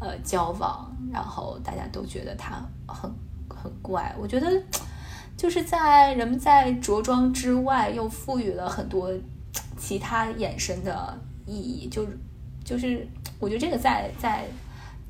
[0.00, 3.10] 呃交往，然后大家都觉得他很
[3.48, 4.14] 很怪。
[4.18, 4.62] 我觉得
[5.36, 9.10] 就是在人们在着装之外，又赋予了很多
[9.78, 11.16] 其他衍生的
[11.46, 12.04] 意义，就
[12.64, 13.06] 就是
[13.38, 14.44] 我觉得这个在在。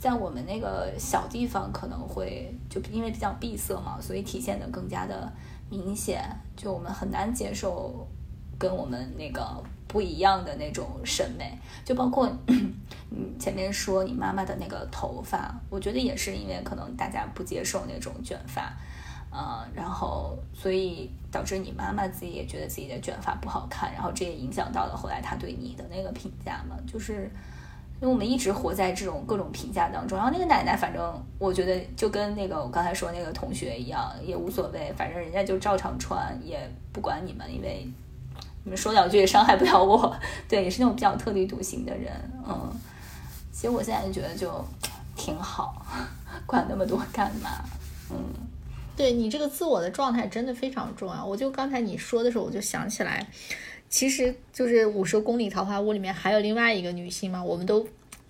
[0.00, 5.28] 在我们那个小地方，可能会就因为比较闭塞嘛，所以体现的更加的
[5.70, 6.24] 明显。
[6.56, 8.06] 就我们很难接受
[8.58, 11.56] 跟我们那个不一样的那种审美。
[11.84, 12.28] 就包括
[13.08, 18.72] 你 前面说你妈妈的那个头发，我觉得也是因为可能大家不接受那种卷发，
[19.30, 27.30] 呃，然后所以导致你妈妈自己也觉得自己的卷发不好看，然后这也影响到了后来她对你的那个评价嘛，就是。
[28.00, 36.60] 因为我们一直活在这种各种评价当中，然后那个奶奶，反正我觉得就跟那个我刚才说那个同学一样，也无所谓，反正人家就照常穿，也
[36.92, 37.84] 不管你们，因为
[38.62, 40.16] 你们说两句也伤害不了我。
[40.48, 42.12] 对，也是那种比较特立独行的人，
[42.46, 42.72] 嗯。
[43.50, 44.64] 其实我现在觉得就
[45.16, 45.84] 挺好，
[46.46, 47.50] 管那么多干嘛？
[48.08, 48.16] 嗯，
[48.96, 51.26] 对你这个自我的状态真的非常重要。
[51.26, 53.26] 我就刚才你说的时候，我就想起来。
[53.88, 57.86] 其实就是《五十公里桃花坞》里面还有另外一个女性嘛，我们都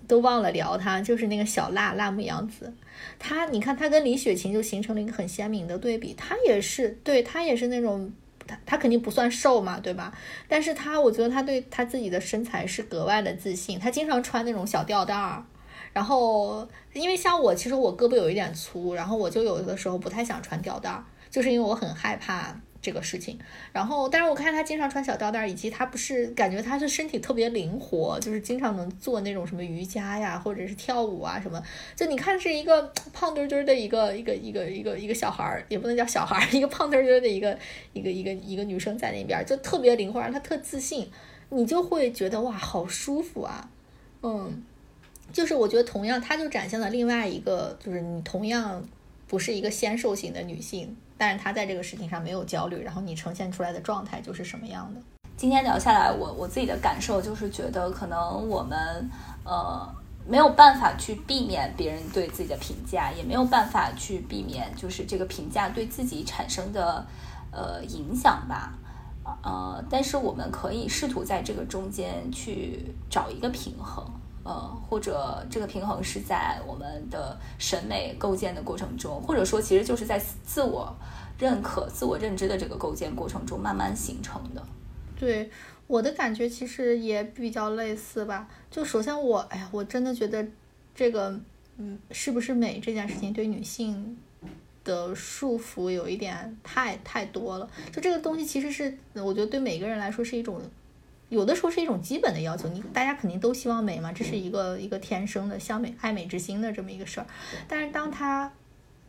[0.07, 2.73] 都忘了聊她，就是那个小辣辣目洋子。
[3.19, 6.13] 她，你看她跟李雪琴就形成了一个很鲜明的对比。
[6.13, 8.11] 她也是，对她也是那种，
[8.47, 10.17] 她她肯定不算瘦嘛，对吧？
[10.47, 13.77] 但是她，我觉得她对她自己的身材是格外的自信。
[13.77, 15.43] 她经常穿那种小吊带儿，
[15.91, 22.59] 然后因为像我，其实我胳膊有一点粗，然后我就有的时候不太想穿吊带儿，就是因为我很害怕。
[22.81, 23.37] 这个事情，
[23.73, 31.61] 然后，但是我看他经常穿小吊带，以及他不是感觉他是身体特别灵活，就是经常能做那种什么瑜伽呀，或者是跳舞啊什么。
[31.95, 32.81] 就你看是一个
[33.11, 37.57] 胖墩墩的一个一个一个一个一个小孩儿，也不能叫小孩儿， 一个胖墩墩的一个
[37.91, 41.09] 一个一个一个女生在那边，就特别灵活，让她特自信，
[41.49, 43.69] 你就会觉得哇，好舒服啊，
[44.23, 44.63] 嗯，
[45.33, 48.87] 就是我觉得同样，她就展现了另外一个，就是你同样
[49.27, 50.95] 不是一个纤瘦型的女性。
[51.19, 55.01] 但是他在这个事情上没有焦虑，然后你呈现出来的状态就是什么样的？
[55.35, 59.09] 今天聊下来，我我自己的感受就是觉得，可能我们
[59.43, 59.87] 呃
[60.25, 67.05] 没有办法去避免别人对自己的评价，也没有办法去避免就是这个评价对自己产生的
[67.51, 68.73] 呃影响吧。
[69.43, 74.05] 呃，但是我们可以试图在这个中间去找一个平衡。
[74.49, 80.91] 呃，或者这个平衡是在我们的审美构建的过程中，或者说其实就是在自我
[81.37, 84.65] 认可、自我认知的这个构建过程中慢慢形成的。
[85.15, 85.51] 对
[85.85, 88.47] 我的感觉其实也比较类似吧。
[88.71, 90.43] 就首先我，哎呀，我真的觉得
[90.95, 91.39] 这个，
[91.77, 94.17] 嗯，是不是美这件事情对女性。
[94.81, 97.69] 的束缚有一点太太多了。
[97.91, 100.59] 就这个东西其实是我觉得对每个人来说是一种。
[101.29, 107.27] 有的时候是一种基本的要求，你大家肯定都希望美嘛，这是一个一个天生的向美爱美之心的这么一个事儿。
[107.67, 108.51] 但是当它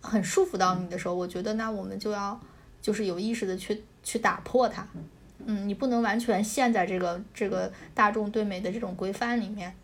[0.03, 2.39] 很束缚到你的时候，我觉得那我们就要
[2.83, 4.87] 就是有意识的去去打破它。
[5.47, 9.75] 嗯，你不能完全陷在这个这个大众对美的这种规范里面，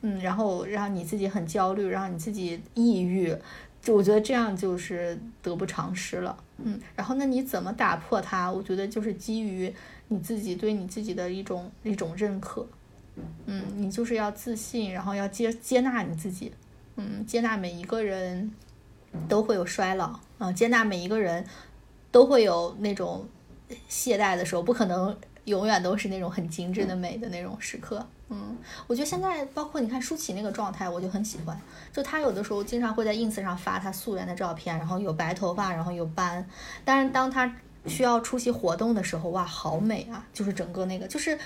[0.00, 3.32] 嗯，然后让你自己很焦虑，让你自己抑郁，
[3.80, 6.36] 就我觉得这样就是得不偿失了。
[6.58, 8.50] 嗯，然后那你怎么打破它？
[8.50, 9.72] 我觉得就是基于。
[10.08, 12.66] 你自己对你自己的一种一种认可，
[13.46, 16.52] 嗯，你就是要自信，然后要接接纳你自己，
[16.96, 18.52] 嗯，接纳每一个人
[19.28, 21.44] 都会有衰老，嗯，接纳每一个人
[22.12, 23.26] 都会有那种
[23.88, 28.56] 懈怠的时候，不可能永远都是那种很精致的美的那种时刻，嗯，
[28.86, 31.60] 我觉得现在包括你看舒淇那个状态，我就很喜欢，
[31.92, 36.48] 就她有的时候经常会在 ins 上发她素颜的照片，然后有白头发，然后有斑，
[36.84, 37.52] 但是当她
[37.88, 40.26] 需要出席活动的时候，哇，好美啊！
[40.32, 41.38] 就是整个那个，就是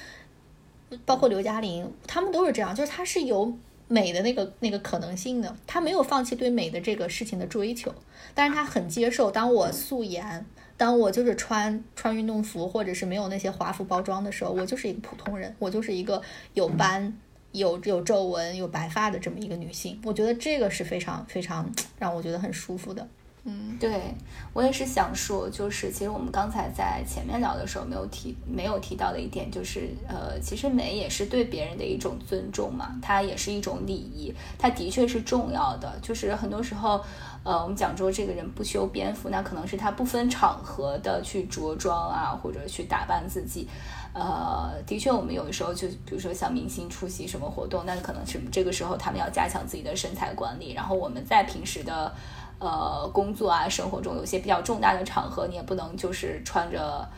[1.04, 3.52] 包括刘嘉玲，他们都是这样，就是他是有
[3.88, 7.94] 美的那个那个可能性的，他没有放弃对美的这个事情的追求，
[8.34, 10.46] 但是他很接受，当我素颜，
[10.76, 16.22] 当我就是穿穿运动服，或者是没有那些华服包装的时候，我就是一个普通人，我就是一个
[16.54, 17.18] 有斑、
[17.52, 23.06] 有有皱纹、有白发的这么一个女性，我觉得这个是非常非常让我觉得很舒服的。
[23.44, 24.14] 嗯，对
[24.52, 35.98] 我也是想说，就是其实我们刚才在前面聊的时候没有提没有提到的一点，就是呃，其实美也是对别人的一种尊重嘛，它也是一种礼仪，它的确是重要的。
[36.02, 37.02] 就是很多时候，
[37.42, 43.66] 呃，我们讲说这个人不修边幅，那可能是他不分场合的去着装啊，或者去打扮自己。
[44.12, 52.12] 呃，的确，我们有的时候就比如说像明星出席什么活动，那可能是这个时候他们要加强自己的身材管理，然后我们在平时的。
[52.60, 57.08] 呃，工作啊，生活中有些比较重大的场合，你也不能就是穿着，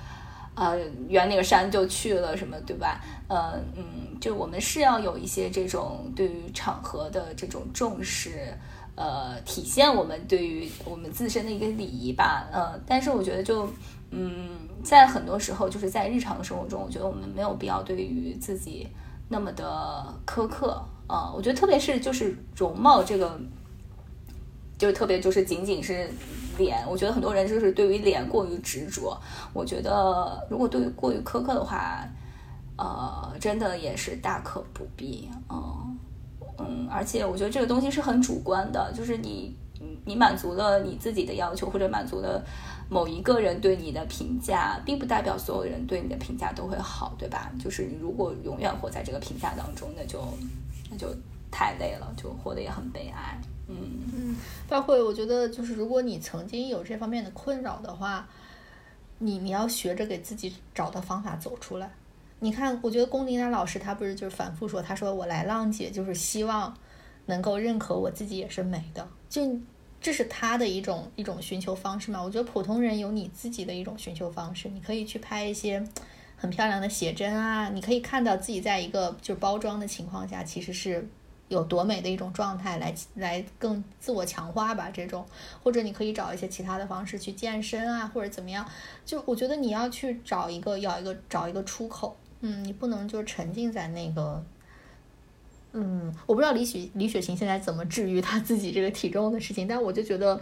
[0.54, 0.78] 呃，
[1.08, 3.00] 圆那个衫就去了，什么对吧？
[3.26, 3.84] 呃，嗯，
[4.20, 8.56] 就我们是要有一些这种对于场合的这种重视，
[8.94, 12.46] 呃，体现我们对于我们自身的一个礼仪吧。
[12.52, 13.68] 呃，但是我觉得就，
[14.10, 14.48] 嗯，
[14.84, 18.86] 在很多时候，就是在日常生活中，我觉得我们没有必要对于自己
[19.28, 20.80] 那么的苛刻。
[21.08, 23.36] 呃，我觉得特别是就是容貌这个。
[24.82, 26.10] 就是特别就是仅仅是
[26.58, 29.16] 脸，我觉得很多人就是对于脸过于执着。
[29.52, 32.04] 我觉得如果对于过于苛刻的话，
[32.76, 35.30] 呃，真的也是大可不必。
[35.48, 35.96] 嗯
[36.58, 39.56] 嗯，而且我觉得这个东西是很主观的，就是你
[40.04, 42.44] 你满足了你自己的要求，或者满足了
[42.88, 47.52] 某一个人对你的评价，并不代表所有人对你的评价都会好，对吧？
[47.62, 50.18] 就是你如果永远活在这个评价当中，那就
[50.90, 51.06] 那就
[51.52, 53.40] 太累了，就活得也很悲哀。
[53.72, 54.36] 嗯嗯，
[54.68, 58.28] 包括我觉得，就是如果你曾经有这方面的困扰的话，
[59.18, 61.90] 你你要学着给自己找到方法走出来。
[62.40, 66.76] 你看，我觉得龚琳娜老师她不是就是反复说，她说我来浪姐就是希望
[67.26, 69.56] 能够认可我自己也是美的，就
[70.00, 72.22] 这是她的一种一种寻求方式嘛。
[72.22, 75.86] 我觉得普通人有你自己的一种寻求方式，你可以去拍一些
[76.36, 81.08] 很漂亮的写真啊，你可以看到自己在一个就是包装的情况下，其实是。
[81.52, 85.24] 有多美的一种状态来来更自我强化吧，这种
[85.62, 88.66] 或者你可以找一些其他的方式去健身啊，或者怎么样。
[89.04, 94.42] 就我觉得你要去找一个要一个找一个出口，嗯，你不能就沉浸在那个，
[95.72, 100.40] 嗯，我不知道李雪李雪琴现在怎么治愈她自己这个体重的事情，但我就觉得，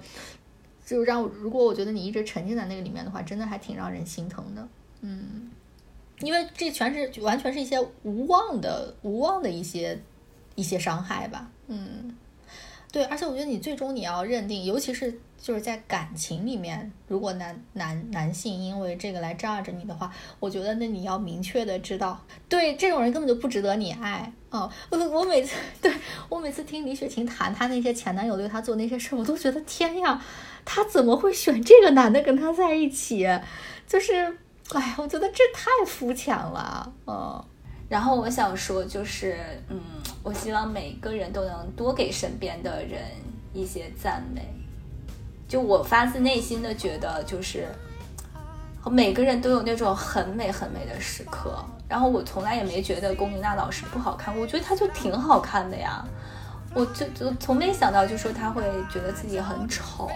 [0.87, 4.69] 就让如果我觉得你一直沉浸在那个里面的话，真的还挺让人心疼的，
[5.01, 5.51] 嗯，
[6.20, 10.01] 因为这全是完全是一些无望的无望的一些。
[10.55, 12.14] 一些伤害吧，嗯，
[12.93, 24.32] 对，而且我觉得你最终你要认定，尤其是就是在感情里面，如果男男男性因为这个来炸着你的话，我觉得那你要明确的知道，对这种人根本就不值得你爱。
[24.51, 25.93] 哦，我我每次对
[26.28, 30.20] 我每次听李雪琴谈她那些前男友对她做那些事，我都觉得天呀，
[30.64, 33.27] 她怎么会选这个男的跟她在一起？
[33.86, 34.36] 就是，
[34.72, 37.44] 哎，我觉得这太肤浅了，嗯。
[37.91, 39.37] 然后我想说，就是，
[39.69, 39.81] 嗯，
[40.23, 43.03] 我希望每个人都能多给身边的人
[43.53, 44.43] 一些赞美。
[45.49, 47.67] 就我发自内心的觉得，就是
[48.87, 51.53] 每个人都有那种很美很美的时刻。
[51.89, 56.07] 然后我从来也没觉得龚琳娜老师不好看，我觉得她就挺好看的呀。
[56.73, 60.09] 我就就从没想到，就说她会觉得自己很丑，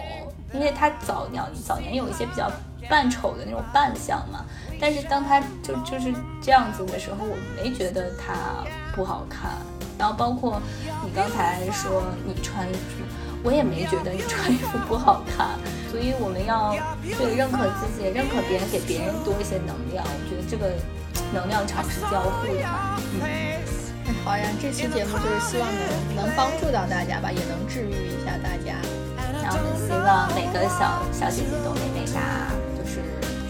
[0.53, 2.49] 因为她早年早年有一些比较。
[2.87, 4.45] 扮丑的那种扮相嘛，
[4.79, 8.63] 但是当他就就是这样子的时候，我没觉得他
[8.95, 9.51] 不好看。
[9.97, 10.61] 然后包括
[11.03, 13.03] 你刚才说你穿衣服，
[13.43, 15.57] 我也没觉得你穿衣服不好看。
[15.89, 16.75] 所以我们要
[17.17, 20.03] 对认可自己，认可别人，给别人多一些能量。
[20.03, 20.75] 我觉得这个
[21.31, 22.99] 能量场是交互的嘛。
[23.23, 23.23] 嗯，
[24.25, 28.75] 好呀，这期节目就是希望能能帮助到大家吧，也能治愈一下大家。
[29.39, 32.74] 那我们希望每个小小姐姐都美美哒，就是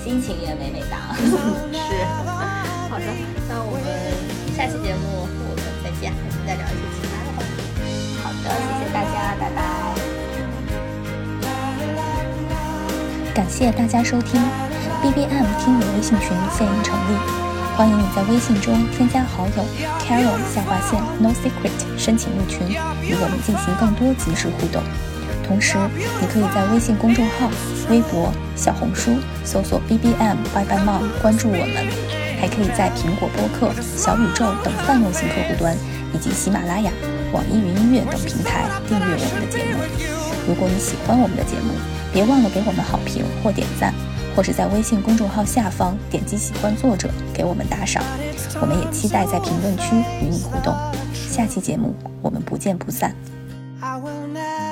[0.05, 1.09] 心情也美美哒。
[1.17, 1.25] 是，
[2.93, 3.05] 好的，
[3.49, 3.89] 那我们
[4.55, 7.49] 下期节目我们再见，我们再聊一些其他的话题。
[8.21, 9.65] 好的，谢谢大家，拜拜。
[13.33, 14.39] 感谢大家收听
[15.01, 17.17] B B M 听友微信群现已成立，
[17.75, 19.65] 欢迎你在微信中添加好友
[20.05, 22.69] Carol 下划线 No Secret 申请入群，
[23.01, 24.83] 与我们进行更多即时互动。
[25.45, 25.77] 同时，
[26.19, 27.49] 你可以在微信公众号、
[27.89, 31.85] 微博、小红书搜索 B B M Bye Bye Mom 关注我们，
[32.41, 35.77] 还可以在苹果播客、小宇宙等泛用型客户端
[36.13, 36.91] 以及喜马拉雅、
[37.31, 39.79] 网易云音乐等平台订阅我们的节目。
[40.47, 41.73] 如果你喜欢我们的节目，
[42.11, 43.93] 别忘了给我们好评或点赞，
[44.35, 48.03] 或是在微信公众号下方点击喜欢作者给我们打赏。
[48.61, 50.73] 我们也期待在评论区与你互动。
[51.13, 53.13] 下期节目我们不见不散。
[53.81, 54.64] I will never